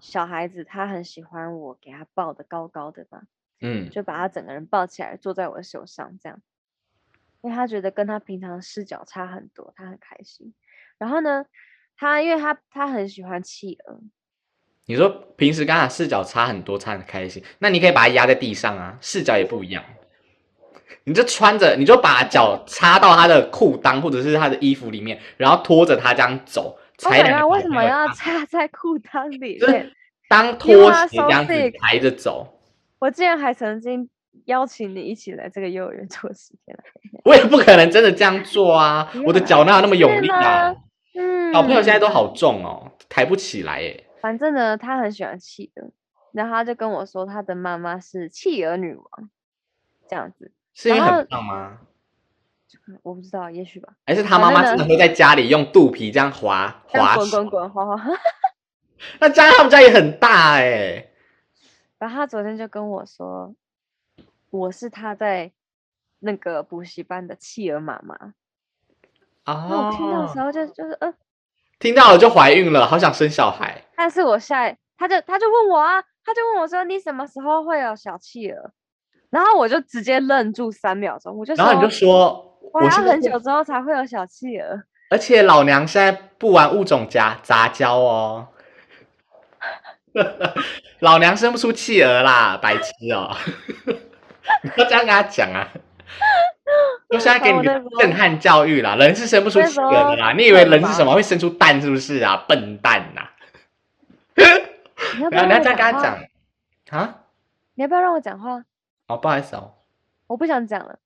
[0.00, 3.22] 小孩子，他很喜欢我给他抱的高高的嘛，
[3.62, 6.40] 嗯，就把他整个人抱起来，坐在我的手上这样，
[7.40, 10.52] 因为他觉得跟他平常视角差很多，他很开心。
[10.98, 11.46] 然后呢，
[11.96, 14.00] 他因为他他很喜欢企鹅，
[14.84, 19.82] 你说平时跟他视角差很多，他很开心，那你可以把他压在地上啊，视角也不一样。
[21.04, 26.78] 你就穿着，你就把脚插到他的裤裆或者是他的衣服里面，然后拖着他这样走。
[26.98, 29.92] 才呀，为什么要插在裤裆里面？
[30.28, 32.60] 当拖鞋这样子抬着走。
[32.98, 34.10] 我竟然还曾经
[34.46, 36.78] 邀请你一起来这个幼儿园做实验。
[37.24, 39.10] 我也不可能真的这样做啊！
[39.24, 40.74] 我的脚哪有那么有力啊？
[41.14, 44.04] 嗯，小朋友现在都好重哦，抬不起来耶。
[44.20, 45.90] 反正呢，他很喜欢企鹅，
[46.32, 49.30] 然后他就跟我说，他的妈妈是企鹅女王，
[50.08, 50.52] 这样子。
[50.80, 51.76] 是因为很胖吗？
[53.02, 53.94] 我不知道，也许吧。
[54.06, 57.96] 还是他妈妈真的会在家里用肚皮这样滑 滑滚滚滚滑滑。
[59.18, 61.10] 那家他们家也很大哎。
[61.98, 63.52] 然后他昨天就跟我说，
[64.50, 65.50] 我是他在
[66.20, 68.34] 那个补习班的企鹅妈妈。
[69.46, 69.88] 哦。
[69.90, 71.12] 我听到的时候就就是呃，
[71.80, 73.82] 听到了就怀孕了，好想生小孩。
[73.96, 78.70] 但是我下他就他就问我啊，他就问我说，你什么时候会有小企鹅？
[79.30, 88.48] 然后我就直接愣住三秒钟，我就然后你就说，我要很久之后才会有小企鹅，而且老娘现在不玩物种夹杂交哦，
[91.00, 93.36] 老娘生不出企鹅啦，白痴哦，
[94.62, 95.68] 你要这样跟他讲啊，
[97.10, 97.62] 就现在给你
[97.98, 103.28] 震撼教育啦，人是生不出企鹅的啦，你以为人是什么会生出蛋是不是啊，笨蛋呐，
[104.34, 106.18] 然后你要这样跟他讲。
[106.90, 107.18] 啊，
[107.74, 108.62] 你要不要让我讲话？
[109.08, 109.74] 哦，不好意思哦，
[110.26, 110.98] 我不想讲了。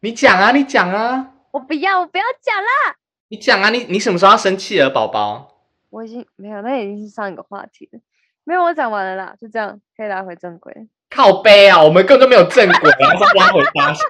[0.00, 1.34] 你讲啊，你讲啊。
[1.52, 2.96] 我不要，我不要讲啦。
[3.28, 5.58] 你讲啊，你你什么时候要生气了，宝宝？
[5.90, 8.00] 我已经没有，那已经是上一个话题了。
[8.44, 10.74] 没有，我讲完了啦，就这样，可以拉回正轨。
[11.10, 14.02] 靠背啊，我们根本就没有正轨， 还是拉回发小。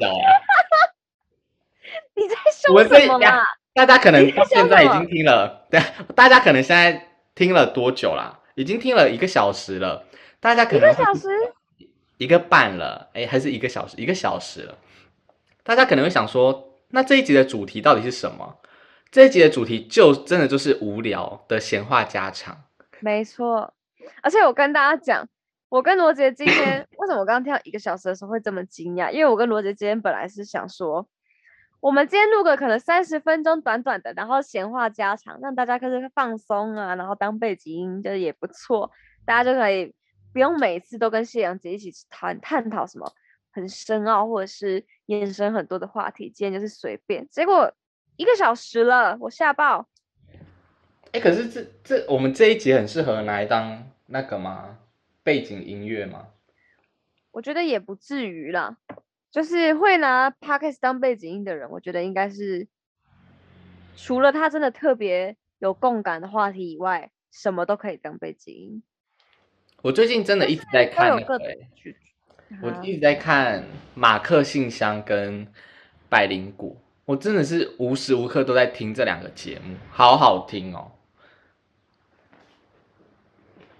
[2.15, 3.43] 你在说什么啊？
[3.75, 5.83] 大家可能到现在已经听了，对，
[6.15, 8.39] 大家可能现在听了多久啦？
[8.55, 10.05] 已经听了一个小时了。
[10.39, 11.29] 大家可能一个小时。
[12.23, 14.79] 一个半了，哎，还是一个小时，一个小时了。
[15.65, 18.59] 大家可能会想说，那这一集的主题到底是什么？
[19.11, 22.57] 这一集的主题就真的就是无聊的闲话家常。
[23.01, 23.75] 没错，
[24.23, 25.29] 而且我跟大家讲，
[25.69, 29.11] 我跟罗杰今天 为什么我刚刚听到一个小时的时候会这么惊讶？
[29.11, 31.09] 因为我跟罗杰今天本来是想说，
[31.81, 38.93] 我们今天录个可能三十分钟，短短的，然后闲话家常，让大家可以放松啊，然后当背景音，就是也不错，
[39.25, 39.93] 大家就可以。
[40.33, 43.13] 不用每次都跟谢阳姐一起谈探讨什么
[43.51, 47.29] 很深奥或者是延伸很多的话题，今天就是随便。
[47.29, 47.73] 结果
[48.17, 49.89] 一个小时了，我吓爆。
[51.13, 54.79] 哎，可是这这我们这一集很适合拿来当那个吗？
[55.23, 56.29] 背景音乐吗？
[57.31, 58.79] 我觉得也不至于啦，
[59.31, 62.67] 就是会拿 podcast 当背景音的人，我觉得应该是
[63.95, 68.83] 除了他真的特别有共感的话题以外，什么都可以当背景音。
[69.83, 71.39] 我最近真的一直在看那个，
[72.63, 73.65] 我一直在看
[73.95, 75.47] 马克信箱跟
[76.09, 80.93] 百灵果，我真的是无时无刻都在听这两个节目，好好听哦。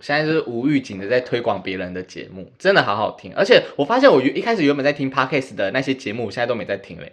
[0.01, 3.33] 现在就是无预警的在推广别人的节目，真的好好听。
[3.37, 7.13] 而且我发现我一开始原本在听 podcast 的那些节目，我现在都没在听嘞。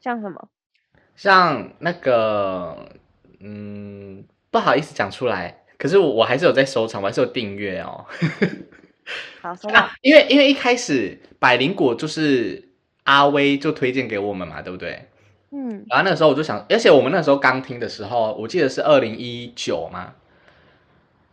[0.00, 0.48] 像什么？
[1.16, 2.92] 像那个，
[3.40, 5.64] 嗯，不好意思讲出来。
[5.78, 8.04] 可是我我还是有在收藏，我还是有订阅哦。
[9.40, 9.88] 好， 收藏。
[10.02, 12.68] 因为因为一开始百灵果就是
[13.04, 15.08] 阿威就推荐给我们嘛，对不对？
[15.52, 15.86] 嗯。
[15.88, 20.14] 然后那个时候我就想，而且我们那时候刚听的时候，我记得是二零一九嘛，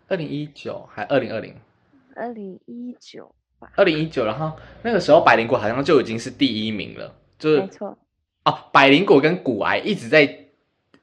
[0.07, 1.55] 二零一九还二零二零？
[2.15, 7.97] 二零一九吧，二零一九，然后那个时候百灵果好像就已经是第一名了，就是没错。
[8.45, 10.44] 哦，百灵果跟骨癌一直在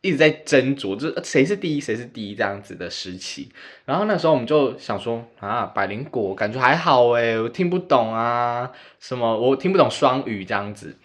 [0.03, 3.51] 一直在斟酌，就是谁是第一，谁是第一这样子的时期。
[3.85, 10.97] 然后那时候我们就想说啊，百灵果感觉还好诶，我听不懂啊，什么我听不懂双语这样子。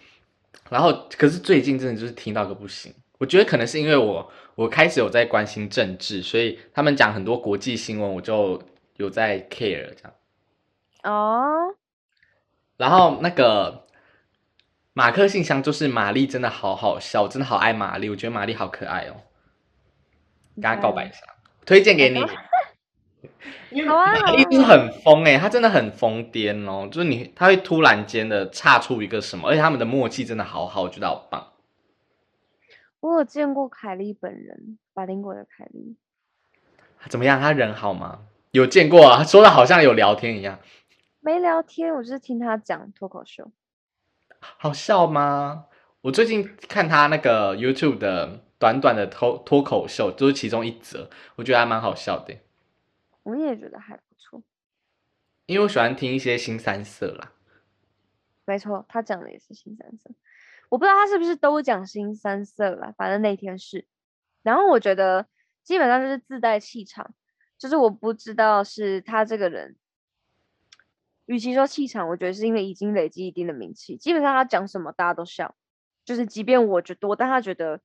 [0.70, 8.62] 然后可是最近真的就是听到个不行，我觉得可能是因为我我开始有在关心政治，所以他们讲很多国际新闻，我就
[8.98, 10.14] 有在 care 这样。
[11.04, 11.76] 哦，
[12.76, 13.87] 然后那个
[14.98, 19.14] 马克信箱就是玛丽真的好好笑，我真的好爱玛丽，我觉得玛丽好可爱哦。
[20.56, 21.20] 跟她告白一下，
[21.68, 22.20] 推荐给你。
[23.70, 31.54] 因为好啊玛丽就是很疯哎、她真的很疯癫哦，就是你她会突然间的岔出一个什么，而且他们的默契真的好好，我觉得好棒。
[33.00, 35.96] 我有见过凯莉本人，百灵果的凯莉。
[37.08, 37.40] 怎么样？
[37.40, 38.22] 她人好吗？
[38.50, 40.58] 有见过啊，说的好像有聊天一样，
[41.20, 43.52] 没聊天，我就是听他讲脱口秀。
[44.40, 45.66] 好笑吗？
[46.02, 52.38] 我最近看他那个 YouTube 的短短的脱脱口秀，就是其中一则，我觉得还蛮好笑的。
[53.24, 54.42] 我也觉得还不错。
[55.46, 57.34] 因为我喜欢听一些新三色啦。
[58.46, 60.10] 没错，他讲的也是新三色。
[60.70, 63.86] 我不知道他是不是都讲新三色啦，反正那天是。
[64.44, 65.26] 然后我觉得
[65.64, 67.14] 基本上就是自带气场，
[67.58, 69.76] 就是我不知道是他这个人，
[71.28, 75.56] 与其说气场，我觉得是因为已经累积一定的名气，基本上他讲什么大家都笑，
[76.04, 77.80] 就是即便我觉得多，但他觉得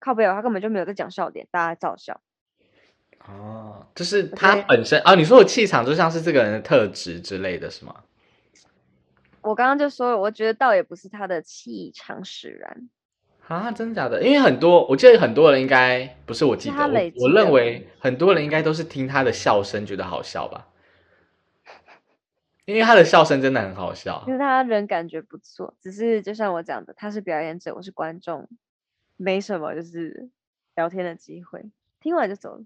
[0.00, 2.20] 靠背哦，他根本就没有在讲笑点，大家照笑。
[3.26, 7.94] 哦，就是我他本身啊，你说我气场就像是这个人的特质之类的，是吗？
[9.40, 12.88] 我刚刚就说了，我觉得倒也不是他的气场使然，
[13.46, 14.22] 啊，真的假的？
[14.22, 20.66] 因为很多，我记得很多人应该不是我记得，我认为很多人应该都是听他的笑声觉得好笑吧，
[22.64, 24.32] 因为他的笑声真的很好笑因。
[24.32, 28.48] 为他人感觉不错，只是就像我讲的，他是表演者，我是观众，
[29.16, 30.28] 没什么就是
[30.74, 31.64] 聊天的机会，
[32.00, 32.64] 听完就走了。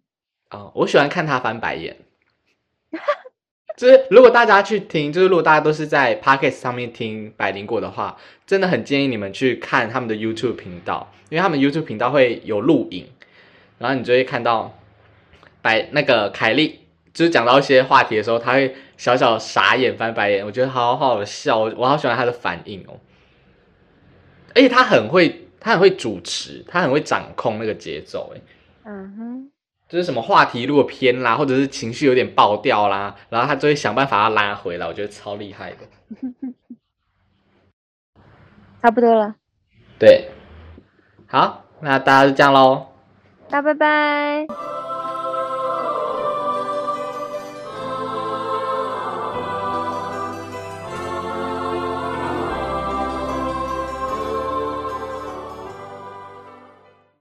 [0.49, 1.97] 啊、我喜欢看他翻白眼。
[3.77, 13.07] 就是如果大家去听，就是如果大家都是在 Pocket 上面听百灵果的话，真的很建议你们去看他们的 YouTube 频道，因为他们 YouTube 频道会有录影，
[13.79, 14.77] 然后你就会看到
[15.63, 16.88] 百那个凯莉，
[17.19, 22.95] 就是讲到一些话题的时候，他会小小傻眼翻白眼，我觉得好好笑，我我好喜欢他的反应哦，
[24.55, 28.41] 而且他很会，他很会主持，他很会掌控那个节奏，哎。
[28.85, 29.51] 嗯哼，
[29.89, 35.79] 就是什么话题如果偏啦，或者是情绪有点爆掉啦，然后他就会想办法要拉回来，我觉得超厉害的。
[38.81, 39.35] 差不多了，
[39.99, 40.29] 对，
[41.27, 42.87] 好，那大家就这样喽。
[43.49, 44.88] 大家拜拜。